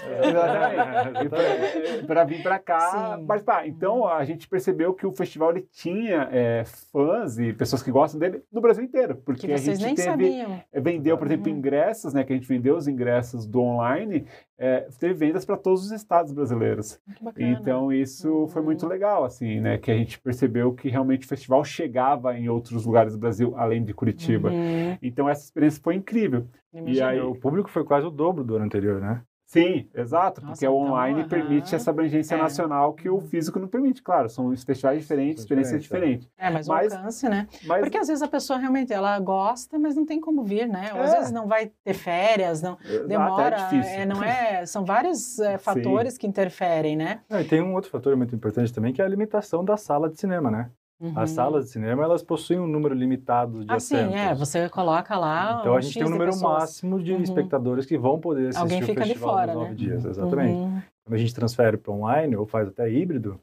para 2.08 2.24
vir 2.24 2.42
para 2.42 2.58
cá 2.60 3.18
Sim. 3.18 3.26
participar. 3.26 3.68
Então, 3.68 4.08
a 4.08 4.24
gente 4.26 4.48
percebeu 4.48 4.94
que 4.94 5.06
o 5.06 5.16
festival 5.16 5.52
ele 5.52 5.68
tinha 5.72 6.28
é, 6.32 6.64
fãs 6.92 7.38
e 7.38 7.54
pessoas 7.54 7.84
que 7.84 7.92
gostam 7.92 8.20
dele 8.20 8.42
no 8.52 8.60
Brasil 8.60 8.84
inteiro. 8.84 9.16
Porque 9.18 9.48
que 9.48 9.54
a 9.54 9.58
gente 9.58 9.96
teve. 9.96 10.42
É, 10.72 10.80
vendeu, 10.82 11.18
por 11.18 11.28
exemplo, 11.28 11.52
uhum. 11.52 11.58
ingressos, 11.58 12.14
né? 12.14 12.24
Que 12.24 12.34
a 12.34 12.36
gente 12.36 12.48
vendeu 12.48 12.76
os 12.76 12.88
ingressos 12.88 13.46
do 13.46 13.62
online, 13.62 14.26
é, 14.64 14.88
teve 15.00 15.16
vendas 15.16 15.44
para 15.44 15.58
todos 15.58 15.84
os 15.86 15.92
estados 15.92 16.32
brasileiros. 16.32 17.02
Então, 17.36 17.92
isso 17.92 18.32
uhum. 18.32 18.48
foi 18.48 18.62
muito 18.62 18.88
legal, 18.88 19.24
assim, 19.24 19.60
né? 19.60 19.80
Que 19.80 19.90
a 19.90 19.98
gente 19.98 20.20
percebeu 20.20 20.72
que 20.72 20.88
realmente 20.88 21.26
o 21.26 21.28
festival 21.28 21.64
chegava 21.64 22.38
em 22.38 22.48
outros 22.48 22.86
lugares 22.86 23.14
do 23.14 23.20
Brasil, 23.20 23.56
além 23.58 23.84
de 23.84 23.92
Curitiba. 23.92 24.52
Uhum. 24.52 24.96
Então, 25.02 25.28
essa 25.28 25.44
experiência 25.44 25.82
foi 25.84 25.96
incrível. 25.96 26.46
Imagina. 26.72 26.96
E 26.96 27.02
aí 27.02 27.20
o 27.20 27.34
público 27.34 27.72
foi 27.72 27.84
quase 27.84 28.06
o 28.06 28.12
dobro 28.12 28.44
do 28.44 28.56
ano 28.56 28.66
anterior, 28.66 29.02
né? 29.02 29.24
Sim, 29.52 29.90
exato, 29.94 30.40
Nossa, 30.40 30.54
porque 30.54 30.66
então, 30.66 30.74
o 30.74 30.78
online 30.78 31.26
permite 31.26 31.76
essa 31.76 31.92
abrangência 31.92 32.36
é. 32.36 32.38
nacional 32.38 32.94
que 32.94 33.10
o 33.10 33.20
físico 33.20 33.60
não 33.60 33.68
permite, 33.68 34.02
claro, 34.02 34.30
são 34.30 34.56
festivais 34.56 35.02
diferentes, 35.02 35.44
experiências 35.44 35.84
diferentes. 35.84 36.30
É, 36.38 36.50
mas, 36.50 36.70
mas 36.70 36.94
o 36.94 36.96
alcance, 36.96 37.28
né? 37.28 37.50
Mas... 37.66 37.82
Porque 37.82 37.98
às 37.98 38.08
vezes 38.08 38.22
a 38.22 38.30
pessoa 38.30 38.58
realmente 38.58 38.94
ela 38.94 39.20
gosta, 39.20 39.78
mas 39.78 39.94
não 39.94 40.06
tem 40.06 40.22
como 40.22 40.42
vir, 40.42 40.70
né? 40.70 40.94
Ou 40.94 41.02
às 41.02 41.14
é. 41.14 41.18
vezes 41.18 41.32
não 41.34 41.50
vai 41.50 41.70
ter 41.84 41.94
férias, 41.94 42.62
não 42.62 42.78
exato, 42.82 43.04
é 43.04 43.08
demora, 43.08 43.58
é, 43.74 44.06
não 44.06 44.24
é, 44.24 44.66
são 44.66 44.86
vários 44.86 45.38
é, 45.40 45.58
fatores 45.58 46.14
Sim. 46.14 46.20
que 46.20 46.28
interferem, 46.28 46.96
né? 46.96 47.20
e 47.30 47.44
tem 47.44 47.62
um 47.62 47.74
outro 47.74 47.92
fator 47.92 48.16
muito 48.16 48.34
importante 48.34 48.72
também 48.72 48.94
que 48.94 49.02
é 49.02 49.06
a 49.06 49.08
limitação 49.10 49.66
da 49.66 49.76
sala 49.76 50.10
de 50.10 50.18
cinema, 50.18 50.50
né? 50.50 50.72
Uhum. 51.02 51.14
As 51.16 51.32
salas 51.32 51.66
de 51.66 51.72
cinema, 51.72 52.04
elas 52.04 52.22
possuem 52.22 52.60
um 52.60 52.68
número 52.68 52.94
limitado 52.94 53.66
de 53.66 53.72
ah, 53.72 53.78
assentos. 53.78 54.14
sim, 54.14 54.20
é. 54.20 54.36
Você 54.36 54.70
coloca 54.70 55.18
lá 55.18 55.58
Então, 55.62 55.76
a 55.76 55.82
gente 55.82 55.96
tem 55.96 56.06
um 56.06 56.12
número 56.12 56.40
máximo 56.40 57.02
de 57.02 57.14
uhum. 57.14 57.24
espectadores 57.24 57.88
que 57.88 57.98
vão 57.98 58.20
poder 58.20 58.50
assistir 58.50 58.62
Alguém 58.62 58.82
fica 58.84 59.02
o 59.02 59.06
festival 59.06 59.32
de 59.32 59.36
fora, 59.36 59.48
nos 59.48 59.56
nove 59.56 59.70
né? 59.70 59.76
dias. 59.76 60.06
Exatamente. 60.06 60.54
Uhum. 60.54 60.82
Quando 61.04 61.16
a 61.16 61.18
gente 61.18 61.34
transfere 61.34 61.78
para 61.78 61.92
online 61.92 62.36
ou 62.36 62.46
faz 62.46 62.68
até 62.68 62.88
híbrido, 62.88 63.40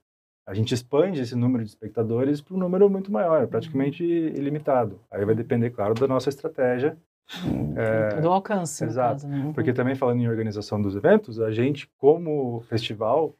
a 0.46 0.54
gente 0.54 0.72
expande 0.72 1.20
esse 1.20 1.34
número 1.34 1.64
de 1.64 1.70
espectadores 1.70 2.40
para 2.40 2.54
um 2.54 2.58
número 2.58 2.88
muito 2.88 3.10
maior, 3.10 3.44
praticamente 3.48 4.04
ilimitado. 4.04 5.00
Aí 5.10 5.24
vai 5.24 5.34
depender, 5.34 5.70
claro, 5.70 5.94
da 5.94 6.06
nossa 6.06 6.28
estratégia. 6.28 6.96
É, 7.76 8.20
do 8.20 8.30
alcance, 8.30 8.82
exato. 8.84 9.22
Caso, 9.22 9.28
né? 9.28 9.52
Porque 9.54 9.72
também 9.72 9.94
falando 9.94 10.20
em 10.20 10.28
organização 10.28 10.80
dos 10.80 10.96
eventos, 10.96 11.40
a 11.40 11.50
gente, 11.50 11.90
como 11.98 12.60
festival, 12.62 13.34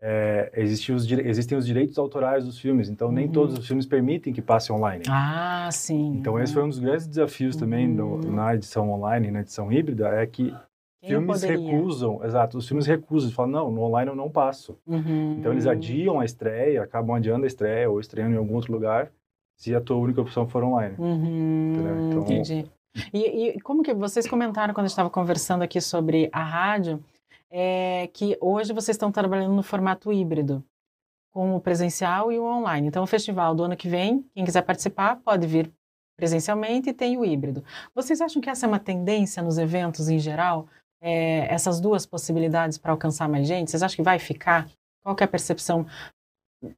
é, 0.00 0.52
existem, 0.54 0.94
os, 0.94 1.10
existem 1.10 1.56
os 1.56 1.66
direitos 1.66 1.98
autorais 1.98 2.44
dos 2.44 2.58
filmes, 2.58 2.88
então 2.88 3.10
nem 3.10 3.26
uhum. 3.26 3.32
todos 3.32 3.58
os 3.58 3.66
filmes 3.66 3.86
permitem 3.86 4.32
que 4.32 4.42
passe 4.42 4.70
online. 4.70 5.04
Ah, 5.08 5.68
sim. 5.72 6.16
Então 6.18 6.38
esse 6.38 6.52
foi 6.52 6.62
um 6.62 6.68
dos 6.68 6.78
grandes 6.78 7.06
desafios 7.06 7.54
uhum. 7.54 7.60
também 7.60 7.88
no, 7.88 8.18
na 8.30 8.54
edição 8.54 8.90
online, 8.90 9.30
na 9.30 9.40
edição 9.40 9.72
híbrida, 9.72 10.08
é 10.08 10.26
que 10.26 10.54
Quem 11.00 11.10
filmes 11.10 11.40
poderia? 11.40 11.70
recusam, 11.70 12.22
exato, 12.24 12.58
os 12.58 12.68
filmes 12.68 12.86
recusam, 12.86 13.30
falam, 13.30 13.52
não, 13.52 13.70
no 13.70 13.82
online 13.82 14.10
eu 14.10 14.16
não 14.16 14.30
passo. 14.30 14.78
Uhum. 14.86 15.36
Então 15.38 15.52
eles 15.52 15.66
adiam 15.66 16.20
a 16.20 16.24
estreia, 16.24 16.82
acabam 16.82 17.16
adiando 17.16 17.44
a 17.44 17.46
estreia 17.46 17.90
ou 17.90 17.98
estreando 17.98 18.34
em 18.34 18.38
algum 18.38 18.54
outro 18.54 18.72
lugar, 18.72 19.10
se 19.56 19.74
a 19.74 19.80
tua 19.80 19.96
única 19.96 20.20
opção 20.20 20.46
for 20.46 20.62
online. 20.62 20.94
Uhum. 20.98 22.08
Então, 22.10 22.22
Entendi. 22.22 22.66
E, 23.12 23.48
e 23.48 23.60
como 23.60 23.82
que 23.82 23.94
vocês 23.94 24.28
comentaram 24.28 24.72
quando 24.72 24.84
a 24.84 24.88
gente 24.88 24.92
estava 24.92 25.10
conversando 25.10 25.62
aqui 25.62 25.80
sobre 25.80 26.28
a 26.32 26.42
rádio, 26.42 27.02
é 27.50 28.08
que 28.12 28.36
hoje 28.40 28.72
vocês 28.72 28.94
estão 28.94 29.12
trabalhando 29.12 29.54
no 29.54 29.62
formato 29.62 30.12
híbrido, 30.12 30.64
com 31.32 31.54
o 31.54 31.60
presencial 31.60 32.32
e 32.32 32.38
o 32.38 32.44
online. 32.44 32.88
Então, 32.88 33.02
o 33.02 33.06
festival 33.06 33.54
do 33.54 33.64
ano 33.64 33.76
que 33.76 33.88
vem, 33.88 34.24
quem 34.34 34.44
quiser 34.44 34.62
participar, 34.62 35.16
pode 35.16 35.46
vir 35.46 35.70
presencialmente 36.16 36.90
e 36.90 36.94
tem 36.94 37.18
o 37.18 37.24
híbrido. 37.24 37.62
Vocês 37.94 38.20
acham 38.20 38.40
que 38.40 38.48
essa 38.48 38.64
é 38.64 38.68
uma 38.68 38.78
tendência 38.78 39.42
nos 39.42 39.58
eventos 39.58 40.08
em 40.08 40.18
geral? 40.18 40.66
É, 41.00 41.52
essas 41.52 41.78
duas 41.78 42.06
possibilidades 42.06 42.78
para 42.78 42.90
alcançar 42.90 43.28
mais 43.28 43.46
gente? 43.46 43.70
Vocês 43.70 43.82
acham 43.82 43.96
que 43.96 44.02
vai 44.02 44.18
ficar? 44.18 44.66
Qual 45.04 45.14
é 45.20 45.24
a 45.24 45.28
percepção 45.28 45.86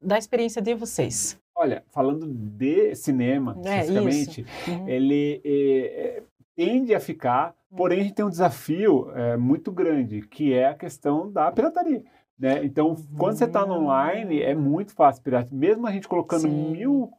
da 0.02 0.18
experiência 0.18 0.60
de 0.60 0.74
vocês? 0.74 1.38
Olha, 1.56 1.84
falando 1.90 2.26
de 2.26 2.94
cinema, 2.94 3.56
é, 3.64 3.80
especificamente, 3.80 4.46
uhum. 4.68 4.88
ele 4.88 5.40
é, 5.44 6.22
tende 6.58 6.92
a 6.92 6.98
ficar, 6.98 7.54
porém 7.70 8.00
a 8.00 8.02
gente 8.02 8.14
tem 8.14 8.24
um 8.24 8.30
desafio 8.30 9.12
é, 9.14 9.36
muito 9.36 9.70
grande, 9.70 10.22
que 10.22 10.52
é 10.52 10.66
a 10.66 10.74
questão 10.74 11.30
da 11.30 11.52
pirataria. 11.52 12.02
Né? 12.36 12.64
Então, 12.64 12.96
quando 13.16 13.36
você 13.36 13.44
está 13.44 13.64
no 13.64 13.74
online, 13.74 14.42
é 14.42 14.56
muito 14.56 14.92
fácil 14.92 15.22
piratear. 15.22 15.54
Mesmo 15.54 15.86
a 15.86 15.92
gente 15.92 16.08
colocando 16.08 16.42
Sim. 16.42 16.72
mil 16.72 17.12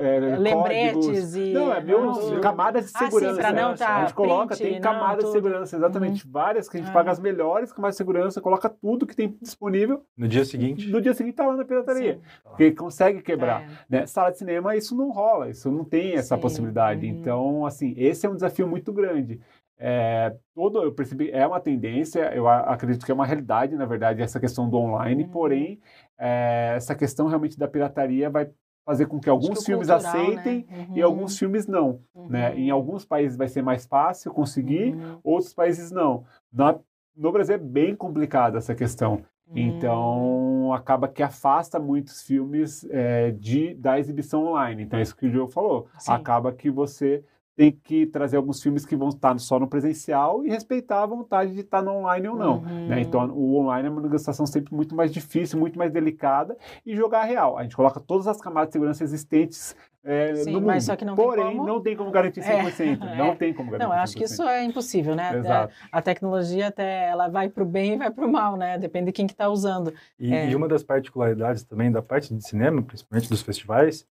é, 0.00 0.36
lembretes 0.36 1.06
códigos. 1.06 1.36
e. 1.36 1.52
Não, 1.52 1.72
é 1.72 1.80
meu, 1.80 2.40
camadas 2.40 2.86
de 2.86 2.98
segurança. 2.98 3.40
Ah, 3.40 3.50
sim, 3.50 3.56
não 3.56 3.74
tá, 3.74 3.96
a 3.96 4.00
gente 4.00 4.14
coloca, 4.14 4.56
print, 4.56 4.70
tem 4.70 4.80
camadas 4.80 5.24
de 5.24 5.32
segurança, 5.32 5.76
exatamente. 5.76 6.24
Uhum. 6.24 6.32
Várias 6.32 6.68
que 6.68 6.76
a 6.76 6.80
gente 6.80 6.90
ah. 6.90 6.92
paga 6.92 7.10
as 7.10 7.20
melhores 7.20 7.72
camadas 7.72 7.94
de 7.94 7.98
segurança, 7.98 8.40
coloca 8.40 8.68
tudo 8.68 9.06
que 9.06 9.14
tem 9.14 9.36
disponível. 9.40 10.02
No 10.16 10.26
dia 10.26 10.44
seguinte? 10.44 10.88
No 10.90 11.00
dia 11.00 11.14
seguinte 11.14 11.34
tá 11.34 11.46
lá 11.46 11.56
na 11.56 11.64
pirataria. 11.64 12.14
Sim. 12.14 12.20
Porque 12.44 12.72
consegue 12.72 13.22
quebrar. 13.22 13.62
É. 13.62 13.68
Né? 13.88 14.06
Sala 14.06 14.30
de 14.30 14.38
cinema, 14.38 14.76
isso 14.76 14.96
não 14.96 15.10
rola, 15.10 15.48
isso 15.48 15.70
não 15.70 15.84
tem 15.84 16.14
essa 16.14 16.34
sim. 16.34 16.40
possibilidade. 16.40 17.06
Uhum. 17.06 17.12
Então, 17.12 17.66
assim, 17.66 17.94
esse 17.96 18.26
é 18.26 18.30
um 18.30 18.34
desafio 18.34 18.66
muito 18.66 18.92
grande. 18.92 19.40
É, 19.80 20.34
todo, 20.54 20.82
eu 20.82 20.92
percebi, 20.92 21.30
é 21.30 21.46
uma 21.46 21.60
tendência, 21.60 22.34
eu 22.34 22.48
acredito 22.48 23.06
que 23.06 23.12
é 23.12 23.14
uma 23.14 23.24
realidade, 23.24 23.76
na 23.76 23.86
verdade, 23.86 24.20
essa 24.20 24.40
questão 24.40 24.68
do 24.68 24.76
online, 24.76 25.22
uhum. 25.22 25.30
porém, 25.30 25.80
é, 26.18 26.72
essa 26.74 26.96
questão 26.96 27.28
realmente 27.28 27.56
da 27.56 27.68
pirataria 27.68 28.28
vai 28.28 28.50
fazer 28.88 29.04
com 29.04 29.20
que 29.20 29.28
alguns 29.28 29.58
que 29.58 29.66
filmes 29.66 29.88
cultural, 29.88 30.14
aceitem 30.14 30.66
né? 30.66 30.86
uhum. 30.88 30.96
e 30.96 31.02
alguns 31.02 31.38
filmes 31.38 31.66
não. 31.66 32.00
Uhum. 32.14 32.28
Né? 32.30 32.58
Em 32.58 32.70
alguns 32.70 33.04
países 33.04 33.36
vai 33.36 33.46
ser 33.46 33.60
mais 33.60 33.84
fácil 33.84 34.32
conseguir, 34.32 34.94
uhum. 34.94 35.18
outros 35.22 35.52
países 35.52 35.90
não. 35.90 36.24
Na, 36.50 36.74
no 37.14 37.30
Brasil 37.30 37.56
é 37.56 37.58
bem 37.58 37.94
complicada 37.94 38.56
essa 38.56 38.74
questão. 38.74 39.20
Então, 39.54 40.72
acaba 40.74 41.06
que 41.06 41.22
afasta 41.22 41.78
muitos 41.78 42.22
filmes 42.22 42.86
é, 42.90 43.30
de, 43.30 43.74
da 43.74 43.98
exibição 43.98 44.46
online. 44.46 44.84
Então, 44.84 44.98
é 44.98 45.02
isso 45.02 45.16
que 45.16 45.26
o 45.26 45.30
Diogo 45.30 45.52
falou. 45.52 45.86
Sim. 45.98 46.12
Acaba 46.12 46.50
que 46.52 46.70
você 46.70 47.22
tem 47.58 47.72
que 47.72 48.06
trazer 48.06 48.36
alguns 48.36 48.62
filmes 48.62 48.86
que 48.86 48.94
vão 48.94 49.08
estar 49.08 49.36
só 49.40 49.58
no 49.58 49.66
presencial 49.66 50.46
e 50.46 50.48
respeitar 50.48 51.02
a 51.02 51.06
vontade 51.06 51.52
de 51.52 51.62
estar 51.62 51.82
no 51.82 51.90
online 51.90 52.28
ou 52.28 52.36
não. 52.36 52.60
Né? 52.60 52.70
Uhum. 52.70 52.86
Né? 52.86 53.00
Então, 53.00 53.28
o 53.32 53.56
online 53.56 53.88
é 53.88 53.90
uma 53.90 54.00
negociação 54.00 54.46
sempre 54.46 54.72
muito 54.72 54.94
mais 54.94 55.10
difícil, 55.10 55.58
muito 55.58 55.76
mais 55.76 55.90
delicada 55.90 56.56
e 56.86 56.94
jogar 56.94 57.24
real. 57.24 57.58
A 57.58 57.64
gente 57.64 57.74
coloca 57.74 57.98
todas 57.98 58.28
as 58.28 58.40
camadas 58.40 58.68
de 58.68 58.74
segurança 58.74 59.02
existentes 59.02 59.74
é, 60.04 60.36
Sim, 60.36 60.52
no 60.52 60.60
mundo. 60.60 60.72
Não 61.04 61.16
Porém, 61.16 61.56
como... 61.56 61.66
não 61.66 61.82
tem 61.82 61.96
como 61.96 62.12
garantir 62.12 62.42
100%. 62.42 63.02
É, 63.02 63.16
não 63.18 63.34
tem 63.34 63.52
como 63.52 63.72
garantir 63.72 63.88
Não, 63.88 63.96
eu 63.96 64.02
acho 64.02 64.14
100%. 64.14 64.16
que 64.18 64.24
isso 64.24 64.42
é 64.44 64.62
impossível, 64.62 65.16
né? 65.16 65.36
Exato. 65.36 65.74
A, 65.90 65.98
a 65.98 66.00
tecnologia 66.00 66.68
até 66.68 67.08
ela 67.08 67.26
vai 67.26 67.48
para 67.48 67.64
o 67.64 67.66
bem 67.66 67.94
e 67.94 67.96
vai 67.96 68.12
para 68.12 68.24
o 68.24 68.30
mal, 68.30 68.56
né? 68.56 68.78
Depende 68.78 69.06
de 69.06 69.12
quem 69.12 69.26
que 69.26 69.32
está 69.32 69.48
usando. 69.48 69.92
E, 70.16 70.32
é. 70.32 70.48
e 70.48 70.54
uma 70.54 70.68
das 70.68 70.84
particularidades 70.84 71.64
também 71.64 71.90
da 71.90 72.02
parte 72.02 72.32
de 72.32 72.46
cinema, 72.46 72.80
principalmente 72.82 73.28
dos 73.28 73.42
festivais, 73.42 74.06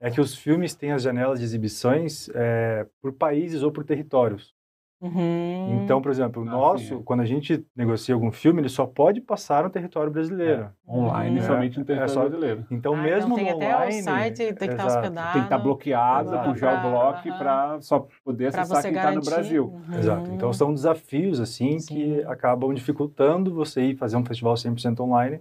é 0.00 0.10
que 0.10 0.20
os 0.20 0.34
filmes 0.34 0.74
têm 0.74 0.92
as 0.92 1.02
janelas 1.02 1.38
de 1.38 1.44
exibições 1.44 2.28
é, 2.34 2.86
por 3.00 3.12
países 3.12 3.62
ou 3.62 3.72
por 3.72 3.84
territórios. 3.84 4.54
Uhum. 5.00 5.84
Então, 5.84 6.02
por 6.02 6.10
exemplo, 6.10 6.42
o 6.42 6.48
ah, 6.48 6.50
nosso, 6.50 6.96
sim. 6.96 7.02
quando 7.04 7.20
a 7.20 7.24
gente 7.24 7.64
negocia 7.74 8.14
algum 8.14 8.32
filme, 8.32 8.60
ele 8.60 8.68
só 8.68 8.84
pode 8.84 9.20
passar 9.20 9.62
no 9.62 9.70
território 9.70 10.10
brasileiro. 10.10 10.62
É. 10.62 10.92
Online, 10.92 11.38
uhum. 11.38 11.46
somente 11.46 11.78
no 11.78 11.84
território 11.84 12.10
é 12.10 12.14
só... 12.14 12.20
brasileiro. 12.22 12.66
Então, 12.68 12.94
ah, 12.94 13.02
mesmo 13.02 13.34
então 13.34 13.36
tem 13.36 13.44
no 13.44 13.56
até 13.56 13.76
online... 13.76 14.00
o 14.00 14.02
site 14.02 14.36
tem 14.54 14.68
que 14.68 14.74
estar 14.74 14.86
hospedado. 14.86 15.32
Tem 15.32 15.42
que 15.42 15.46
estar 15.46 15.58
bloqueado 15.58 16.30
com 16.30 16.50
o 16.50 16.56
geoblock 16.56 17.28
para 17.38 17.80
só 17.80 18.08
poder 18.24 18.46
acessar 18.46 18.82
quem 18.82 18.92
está 18.92 19.12
no 19.12 19.20
Brasil. 19.20 19.66
Uhum. 19.66 19.98
Exato. 19.98 20.30
Então, 20.32 20.52
são 20.52 20.74
desafios, 20.74 21.40
assim, 21.40 21.78
sim. 21.78 21.94
que 21.94 22.22
acabam 22.24 22.74
dificultando 22.74 23.54
você 23.54 23.82
ir 23.82 23.96
fazer 23.96 24.16
um 24.16 24.24
festival 24.24 24.54
100% 24.54 24.98
online 24.98 25.40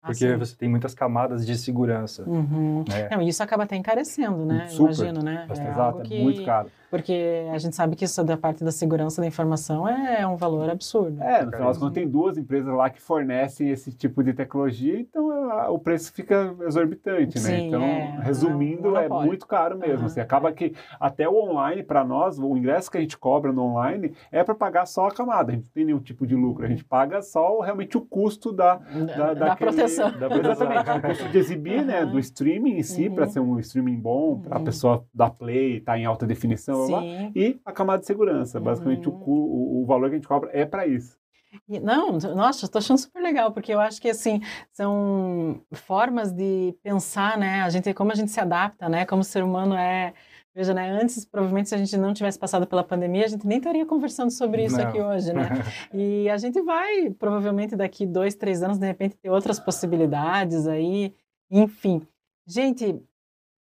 porque 0.00 0.26
assim. 0.26 0.38
você 0.38 0.56
tem 0.56 0.68
muitas 0.68 0.94
camadas 0.94 1.46
de 1.46 1.56
segurança. 1.56 2.22
Uhum. 2.28 2.84
Né? 2.88 3.08
Não, 3.10 3.22
isso 3.22 3.42
acaba 3.42 3.64
até 3.64 3.76
encarecendo, 3.76 4.44
né? 4.44 4.68
Super. 4.68 4.84
Imagino, 4.84 5.22
né? 5.22 5.46
É 5.48 5.52
Exato, 5.52 6.02
é 6.02 6.22
muito 6.22 6.44
caro. 6.44 6.70
Porque 6.90 7.46
a 7.52 7.58
gente 7.58 7.76
sabe 7.76 7.94
que 7.94 8.04
isso 8.04 8.24
da 8.24 8.36
parte 8.36 8.64
da 8.64 8.72
segurança 8.72 9.20
da 9.20 9.26
informação 9.26 9.86
é 9.86 10.26
um 10.26 10.36
valor 10.36 10.70
absurdo. 10.70 11.22
É, 11.22 11.44
no 11.44 11.52
final 11.52 11.68
das 11.68 11.78
contas, 11.78 11.94
tem 11.94 12.08
duas 12.08 12.38
empresas 12.38 12.74
lá 12.74 12.88
que 12.88 13.00
fornecem 13.00 13.70
esse 13.70 13.92
tipo 13.92 14.22
de 14.24 14.32
tecnologia, 14.32 14.98
então 14.98 15.30
a, 15.50 15.70
o 15.70 15.78
preço 15.78 16.12
fica 16.12 16.54
exorbitante, 16.66 17.38
né? 17.40 17.60
Então, 17.60 17.82
é, 17.82 18.20
resumindo, 18.22 18.96
é, 18.96 19.04
é 19.04 19.08
muito 19.08 19.46
caro 19.46 19.78
mesmo. 19.78 20.00
Uhum. 20.00 20.06
Assim, 20.06 20.20
acaba 20.20 20.50
que 20.50 20.74
até 20.98 21.28
o 21.28 21.34
online, 21.34 21.82
para 21.82 22.04
nós, 22.04 22.38
o 22.38 22.56
ingresso 22.56 22.90
que 22.90 22.96
a 22.96 23.00
gente 23.00 23.18
cobra 23.18 23.52
no 23.52 23.62
online 23.64 24.14
é 24.32 24.42
para 24.42 24.54
pagar 24.54 24.86
só 24.86 25.08
a 25.08 25.10
camada. 25.10 25.52
A 25.52 25.54
gente 25.54 25.64
não 25.64 25.72
tem 25.72 25.84
nenhum 25.84 26.00
tipo 26.00 26.26
de 26.26 26.34
lucro. 26.34 26.64
A 26.64 26.68
gente 26.68 26.84
paga 26.84 27.20
só 27.20 27.60
realmente 27.60 27.98
o 27.98 28.00
custo 28.00 28.50
da, 28.50 28.76
da, 28.76 29.14
da, 29.14 29.34
da 29.34 29.56
proteção. 29.56 30.10
Da, 30.18 30.26
exatamente, 30.26 30.90
o 30.90 31.02
custo 31.02 31.28
de 31.28 31.38
exibir, 31.38 31.80
uhum. 31.80 31.84
né? 31.84 32.06
Do 32.06 32.18
streaming 32.18 32.78
em 32.78 32.82
si, 32.82 33.08
uhum. 33.08 33.14
para 33.14 33.26
ser 33.26 33.40
um 33.40 33.58
streaming 33.58 33.96
bom, 33.96 34.40
para 34.40 34.56
a 34.56 34.58
uhum. 34.58 34.64
pessoa 34.64 35.04
dar 35.12 35.30
play, 35.30 35.78
estar 35.78 35.92
tá 35.92 35.98
em 35.98 36.06
alta 36.06 36.26
definição 36.26 36.77
lá, 36.86 37.02
e 37.34 37.58
a 37.64 37.72
camada 37.72 38.00
de 38.00 38.06
segurança. 38.06 38.60
Basicamente, 38.60 39.08
uhum. 39.08 39.22
o, 39.26 39.82
o, 39.82 39.86
valor 39.86 40.08
que 40.08 40.14
a 40.14 40.18
gente 40.18 40.28
cobra 40.28 40.50
é 40.52 40.64
para 40.64 40.86
isso. 40.86 41.18
Não, 41.66 42.18
nossa, 42.34 42.66
estou 42.66 42.78
achando 42.78 42.98
super 42.98 43.22
legal, 43.22 43.52
porque 43.52 43.72
eu 43.72 43.80
acho 43.80 44.00
que, 44.00 44.10
assim, 44.10 44.40
são 44.72 45.60
formas 45.72 46.30
de 46.32 46.74
pensar, 46.82 47.38
né? 47.38 47.62
A 47.62 47.70
gente, 47.70 47.92
como 47.94 48.12
a 48.12 48.14
gente 48.14 48.30
se 48.30 48.40
adapta, 48.40 48.88
né? 48.88 49.06
Como 49.06 49.22
o 49.22 49.24
ser 49.24 49.42
humano 49.42 49.74
é... 49.74 50.12
Veja, 50.54 50.74
né? 50.74 50.90
Antes, 50.90 51.24
provavelmente, 51.24 51.68
se 51.68 51.74
a 51.74 51.78
gente 51.78 51.96
não 51.96 52.12
tivesse 52.12 52.38
passado 52.38 52.66
pela 52.66 52.82
pandemia, 52.82 53.24
a 53.24 53.28
gente 53.28 53.46
nem 53.46 53.58
estaria 53.58 53.86
conversando 53.86 54.30
sobre 54.30 54.64
isso 54.64 54.76
não. 54.76 54.88
aqui 54.88 55.00
hoje, 55.00 55.32
né? 55.32 55.48
e 55.94 56.28
a 56.28 56.36
gente 56.36 56.60
vai, 56.60 57.10
provavelmente, 57.10 57.76
daqui 57.76 58.04
dois, 58.04 58.34
três 58.34 58.62
anos, 58.62 58.76
de 58.76 58.86
repente, 58.86 59.16
ter 59.16 59.30
outras 59.30 59.60
possibilidades 59.60 60.66
aí, 60.66 61.14
enfim. 61.50 62.02
Gente, 62.46 63.00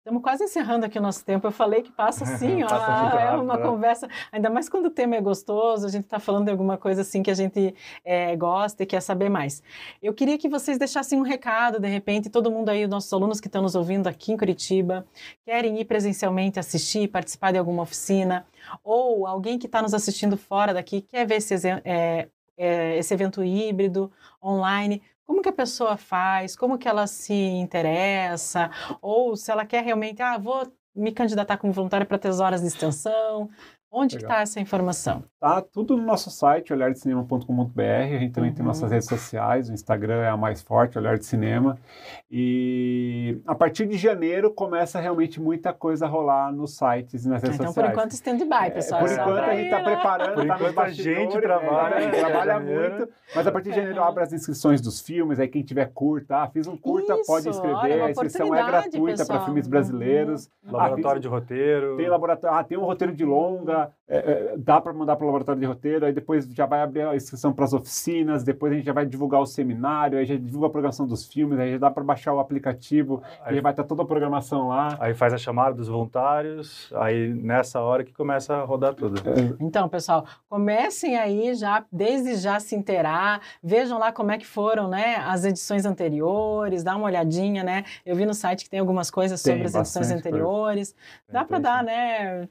Estamos 0.07 0.23
quase 0.23 0.45
encerrando 0.45 0.85
aqui 0.85 0.97
o 0.97 1.01
nosso 1.01 1.25
tempo. 1.25 1.45
Eu 1.45 1.51
falei 1.51 1.81
que 1.81 1.91
passa 1.91 2.23
assim, 2.31 2.63
ó, 2.63 2.67
passa 2.69 3.19
é 3.19 3.31
uma 3.35 3.57
né? 3.57 3.61
conversa, 3.61 4.07
ainda 4.31 4.49
mais 4.49 4.69
quando 4.69 4.85
o 4.85 4.89
tema 4.89 5.17
é 5.17 5.21
gostoso, 5.21 5.85
a 5.85 5.89
gente 5.89 6.05
está 6.05 6.17
falando 6.17 6.45
de 6.45 6.51
alguma 6.51 6.77
coisa 6.77 7.01
assim 7.01 7.21
que 7.21 7.29
a 7.29 7.33
gente 7.33 7.75
é, 8.05 8.33
gosta 8.37 8.83
e 8.83 8.85
quer 8.85 9.01
saber 9.01 9.27
mais. 9.27 9.61
Eu 10.01 10.13
queria 10.13 10.37
que 10.37 10.47
vocês 10.47 10.77
deixassem 10.77 11.19
um 11.19 11.23
recado, 11.23 11.77
de 11.77 11.89
repente, 11.89 12.29
todo 12.29 12.49
mundo 12.49 12.69
aí, 12.69 12.87
nossos 12.87 13.11
alunos 13.11 13.41
que 13.41 13.47
estão 13.47 13.61
nos 13.61 13.75
ouvindo 13.75 14.07
aqui 14.07 14.31
em 14.31 14.37
Curitiba, 14.37 15.05
querem 15.43 15.77
ir 15.77 15.83
presencialmente 15.83 16.57
assistir, 16.57 17.09
participar 17.09 17.51
de 17.51 17.57
alguma 17.57 17.83
oficina, 17.83 18.47
ou 18.85 19.27
alguém 19.27 19.59
que 19.59 19.65
está 19.65 19.81
nos 19.81 19.93
assistindo 19.93 20.37
fora 20.37 20.73
daqui 20.73 21.01
quer 21.01 21.27
ver 21.27 21.35
esse, 21.35 21.53
é, 21.83 22.29
é, 22.57 22.97
esse 22.97 23.13
evento 23.13 23.43
híbrido, 23.43 24.09
online, 24.41 25.01
como 25.27 25.41
que 25.41 25.49
a 25.49 25.53
pessoa 25.53 25.97
faz? 25.97 26.55
Como 26.55 26.77
que 26.77 26.87
ela 26.87 27.05
se 27.05 27.33
interessa? 27.33 28.71
Ou 29.01 29.35
se 29.35 29.51
ela 29.51 29.65
quer 29.65 29.83
realmente, 29.83 30.21
ah, 30.21 30.37
vou 30.37 30.71
me 30.95 31.11
candidatar 31.11 31.57
como 31.57 31.73
voluntária 31.73 32.05
para 32.07 32.17
ter 32.17 32.31
horas 32.31 32.61
de 32.61 32.67
extensão. 32.67 33.49
Onde 33.91 34.17
está 34.17 34.41
essa 34.41 34.59
informação? 34.59 35.23
Tá 35.39 35.61
tudo 35.61 35.95
no 35.95 36.03
nosso 36.03 36.29
site, 36.29 36.73
olhardecinema.com.br. 36.73 37.81
A 37.81 38.19
gente 38.19 38.33
também 38.33 38.49
uhum. 38.49 38.55
tem 38.55 38.65
nossas 38.65 38.91
redes 38.91 39.07
sociais, 39.07 39.69
o 39.69 39.73
Instagram 39.73 40.21
é 40.23 40.29
a 40.29 40.35
mais 40.35 40.61
forte, 40.61 40.97
Olhar 40.97 41.17
de 41.17 41.25
Cinema. 41.25 41.77
E 42.29 43.39
a 43.45 43.55
partir 43.55 43.87
de 43.87 43.97
janeiro 43.97 44.51
começa 44.51 44.99
realmente 44.99 45.39
muita 45.39 45.71
coisa 45.71 46.05
a 46.05 46.09
rolar 46.09 46.51
nos 46.51 46.75
sites 46.75 47.23
e 47.23 47.29
nas 47.29 47.41
redes 47.41 47.55
então, 47.55 47.67
sociais. 47.67 47.71
Então, 47.71 47.83
por 47.83 47.91
enquanto, 47.91 48.11
stand-by, 48.11 48.71
pessoal. 48.71 49.01
É, 49.01 49.03
por 49.05 49.13
enquanto, 49.13 49.49
a 49.49 49.55
gente 49.55 49.65
está 49.65 49.83
preparando, 49.83 50.33
por 50.33 50.47
tá 50.47 50.55
enquanto, 50.55 50.79
a 50.79 50.89
gente 50.89 51.41
trabalha, 51.41 51.95
é, 51.95 52.09
trabalha 52.09 52.59
muito. 52.59 53.09
Mas 53.35 53.47
a 53.47 53.51
partir 53.51 53.69
de 53.69 53.75
janeiro 53.75 54.03
abre 54.03 54.23
as 54.23 54.33
inscrições 54.33 54.81
dos 54.81 54.99
filmes, 54.99 55.39
aí 55.39 55.47
quem 55.47 55.61
tiver 55.61 55.91
curta, 55.93 56.37
ah, 56.43 56.47
fiz 56.47 56.67
um 56.67 56.75
curta, 56.75 57.13
Isso, 57.13 57.25
pode 57.25 57.47
inscrever. 57.47 58.03
a 58.03 58.11
inscrição 58.11 58.53
é 58.53 58.65
gratuita 58.65 59.25
para 59.25 59.45
filmes 59.45 59.67
brasileiros. 59.67 60.49
Uhum. 60.65 60.71
Laboratório 60.71 61.19
ah, 61.19 61.21
de 61.21 61.27
roteiro. 61.27 61.97
Tem 61.97 62.09
laboratório, 62.09 62.57
ah, 62.57 62.63
tem 62.63 62.77
um 62.77 62.85
roteiro 62.85 63.13
de 63.13 63.23
longa, 63.23 63.76
é, 64.09 64.17
é, 64.17 64.57
dá 64.57 64.79
para 64.79 64.93
mandar 64.93 65.17
para 65.17 65.25
o 65.25 65.27
laboratório 65.27 65.59
de 65.59 65.67
roteiro, 65.67 66.05
aí 66.05 66.13
depois 66.13 66.45
já 66.45 66.65
vai 66.65 66.81
abrir 66.81 67.01
a 67.01 67.13
inscrição 67.13 67.51
para 67.51 67.65
as 67.65 67.73
oficinas, 67.73 68.41
depois 68.41 68.71
a 68.71 68.75
gente 68.75 68.85
já 68.85 68.93
vai 68.93 69.05
divulgar 69.05 69.41
o 69.41 69.45
seminário, 69.45 70.17
aí 70.17 70.25
já 70.25 70.37
divulga 70.37 70.67
a 70.67 70.69
programação 70.69 71.05
dos 71.05 71.25
filmes, 71.25 71.59
aí 71.59 71.73
já 71.73 71.77
dá 71.77 71.91
para 71.91 72.05
baixar 72.05 72.33
o 72.33 72.39
aplicativo, 72.39 73.21
aí, 73.43 73.55
aí 73.55 73.61
vai 73.61 73.73
estar 73.73 73.83
tá 73.83 73.89
toda 73.89 74.03
a 74.03 74.05
programação 74.05 74.69
lá. 74.69 74.95
Aí 75.01 75.13
faz 75.13 75.33
a 75.33 75.37
chamada 75.37 75.75
dos 75.75 75.89
voluntários, 75.89 76.89
aí 76.95 77.33
nessa 77.33 77.81
hora 77.81 78.05
que 78.05 78.13
começa 78.13 78.55
a 78.55 78.63
rodar 78.63 78.93
tudo. 78.93 79.19
É. 79.29 79.57
Então, 79.59 79.89
pessoal, 79.89 80.25
comecem 80.49 81.17
aí 81.17 81.53
já, 81.53 81.83
desde 81.91 82.37
já 82.37 82.61
se 82.61 82.77
inteirar, 82.77 83.41
vejam 83.61 83.99
lá 83.99 84.13
como 84.13 84.31
é 84.31 84.37
que 84.37 84.47
foram, 84.47 84.87
né, 84.87 85.17
as 85.17 85.43
edições 85.43 85.85
anteriores, 85.85 86.81
dá 86.81 86.95
uma 86.95 87.07
olhadinha, 87.07 87.61
né, 87.61 87.83
eu 88.05 88.15
vi 88.15 88.25
no 88.25 88.33
site 88.33 88.63
que 88.63 88.69
tem 88.69 88.79
algumas 88.79 89.11
coisas 89.11 89.41
sobre 89.41 89.57
tem, 89.57 89.65
as 89.65 89.75
edições 89.75 90.11
anteriores, 90.11 90.93
coisa. 90.93 91.33
dá 91.33 91.43
para 91.43 91.59
dar, 91.59 91.83
né, 91.83 92.47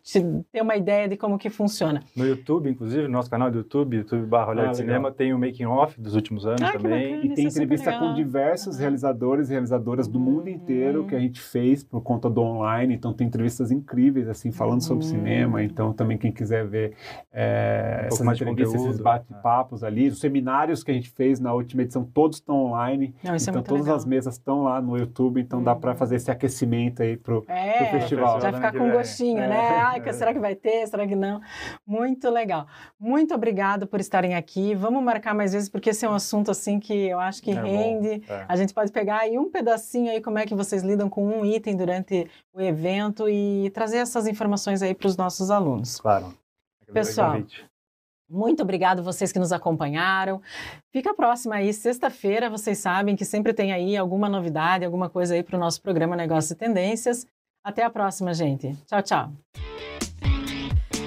ter 0.53 0.61
uma 0.61 0.77
ideia 0.77 1.09
de 1.09 1.16
como 1.17 1.39
que 1.39 1.51
funciona. 1.51 2.03
No 2.15 2.27
YouTube, 2.27 2.71
inclusive, 2.71 3.03
no 3.05 3.11
nosso 3.11 3.31
canal 3.31 3.51
do 3.51 3.59
YouTube, 3.59 3.97
YouTube 3.97 4.27
barra 4.27 4.51
Olhar 4.51 4.69
ah, 4.69 4.71
de 4.71 4.77
Cinema, 4.79 5.11
tem 5.11 5.33
o 5.33 5.39
making 5.39 5.67
off 5.67 6.01
dos 6.01 6.15
últimos 6.15 6.47
anos 6.47 6.63
ah, 6.63 6.73
também. 6.73 7.27
e 7.27 7.35
tem 7.35 7.47
é 7.47 7.49
entrevista 7.49 7.99
com 7.99 8.15
diversos 8.15 8.79
realizadores 8.79 9.49
e 9.49 9.53
realizadoras 9.53 10.09
do 10.09 10.19
mundo 10.19 10.49
inteiro 10.49 11.07
que 11.07 11.15
a 11.15 11.21
gente 11.21 11.41
fez 11.41 11.83
por 11.83 12.01
conta 12.03 12.29
do 12.29 12.41
online. 12.41 12.95
Então 12.95 13.13
tem 13.13 13.27
entrevistas 13.27 13.71
incríveis, 13.71 14.29
assim, 14.29 14.51
falando 14.51 14.83
sobre 14.83 15.05
hum. 15.05 15.09
cinema. 15.09 15.63
Então 15.63 15.93
também 15.93 16.19
quem 16.19 16.33
quiser 16.33 16.67
ver 16.67 16.95
é, 17.33 18.03
um 18.05 18.07
essas 18.07 18.41
entrevistas, 18.41 18.85
esses 18.85 19.01
bate-papos 19.01 19.83
é. 19.83 19.87
ali, 19.87 20.09
os 20.09 20.21
seminários 20.21 20.83
que 20.83 20.91
a 20.91 20.95
gente 20.95 21.11
fez 21.11 21.41
na 21.41 21.53
última 21.53 21.83
edição, 21.83 22.05
todos 22.05 22.39
estão 22.39 22.57
online. 22.67 23.15
Não, 23.23 23.35
é 23.35 23.37
então 23.37 23.61
é 23.61 23.63
todas 23.63 23.85
legal. 23.85 23.97
as 23.97 24.05
mesas 24.05 24.35
estão 24.35 24.63
lá 24.63 24.81
no 24.81 24.97
YouTube, 24.97 25.41
então 25.41 25.61
hum. 25.61 25.65
dá 25.65 25.75
para 25.75 25.95
fazer 25.95 26.17
esse 26.17 26.31
aquecimento 26.31 27.03
aí 27.03 27.17
pro, 27.17 27.45
é, 27.49 27.73
pro 27.79 28.01
festival. 28.01 28.41
Já 28.41 28.53
ficar 28.53 28.73
com 28.73 28.91
gostinho, 28.91 29.41
é. 29.41 29.49
né? 29.49 29.69
Ai, 29.79 30.13
será 30.13 30.33
que 30.33 30.41
vai 30.41 30.55
ter? 30.55 30.87
Será 30.87 31.06
Muito 31.87 32.29
legal. 32.31 32.67
Muito 32.99 33.35
obrigado 33.35 33.87
por 33.87 34.01
estarem 34.01 34.35
aqui. 34.35 34.75
Vamos 34.75 35.03
marcar 35.03 35.35
mais 35.35 35.53
vezes, 35.53 35.69
porque 35.69 35.91
esse 35.91 36.05
é 36.05 36.09
um 36.09 36.15
assunto 36.15 36.51
assim 36.51 36.81
que 36.81 36.93
eu 36.93 37.21
acho 37.21 37.43
que 37.43 37.53
rende. 37.53 38.23
A 38.49 38.57
gente 38.57 38.75
pode 38.75 38.91
pegar 38.91 39.19
aí 39.19 39.39
um 39.39 39.51
pedacinho 39.51 40.11
aí 40.11 40.21
como 40.21 40.39
é 40.39 40.47
que 40.47 40.55
vocês 40.55 40.83
lidam 40.83 41.09
com 41.09 41.27
um 41.27 41.45
item 41.45 41.77
durante 41.77 42.29
o 42.53 42.61
evento 42.61 43.29
e 43.29 43.71
trazer 43.71 43.99
essas 43.99 44.27
informações 44.27 44.83
aí 44.83 44.95
para 44.95 45.07
os 45.07 45.17
nossos 45.17 45.51
alunos. 45.51 46.01
Claro. 46.01 46.35
Pessoal, 46.93 47.43
muito 48.29 48.63
obrigado 48.63 49.03
vocês 49.03 49.31
que 49.31 49.39
nos 49.39 49.53
acompanharam. 49.53 50.43
Fica 50.93 51.15
próxima 51.15 51.57
aí, 51.57 51.73
sexta-feira, 51.73 52.51
vocês 52.51 52.79
sabem 52.79 53.15
que 53.15 53.25
sempre 53.25 53.53
tem 53.53 53.73
aí 53.73 53.97
alguma 53.97 54.29
novidade, 54.29 54.85
alguma 54.85 55.09
coisa 55.09 55.35
aí 55.35 55.43
para 55.43 55.57
o 55.57 55.61
nosso 55.61 55.81
programa 55.81 56.17
Negócios 56.17 56.51
e 56.51 56.57
Tendências. 56.57 57.27
Até 57.65 57.83
a 57.83 57.91
próxima, 57.91 58.35
gente. 58.35 58.77
Tchau, 58.87 59.03
tchau. 59.03 59.76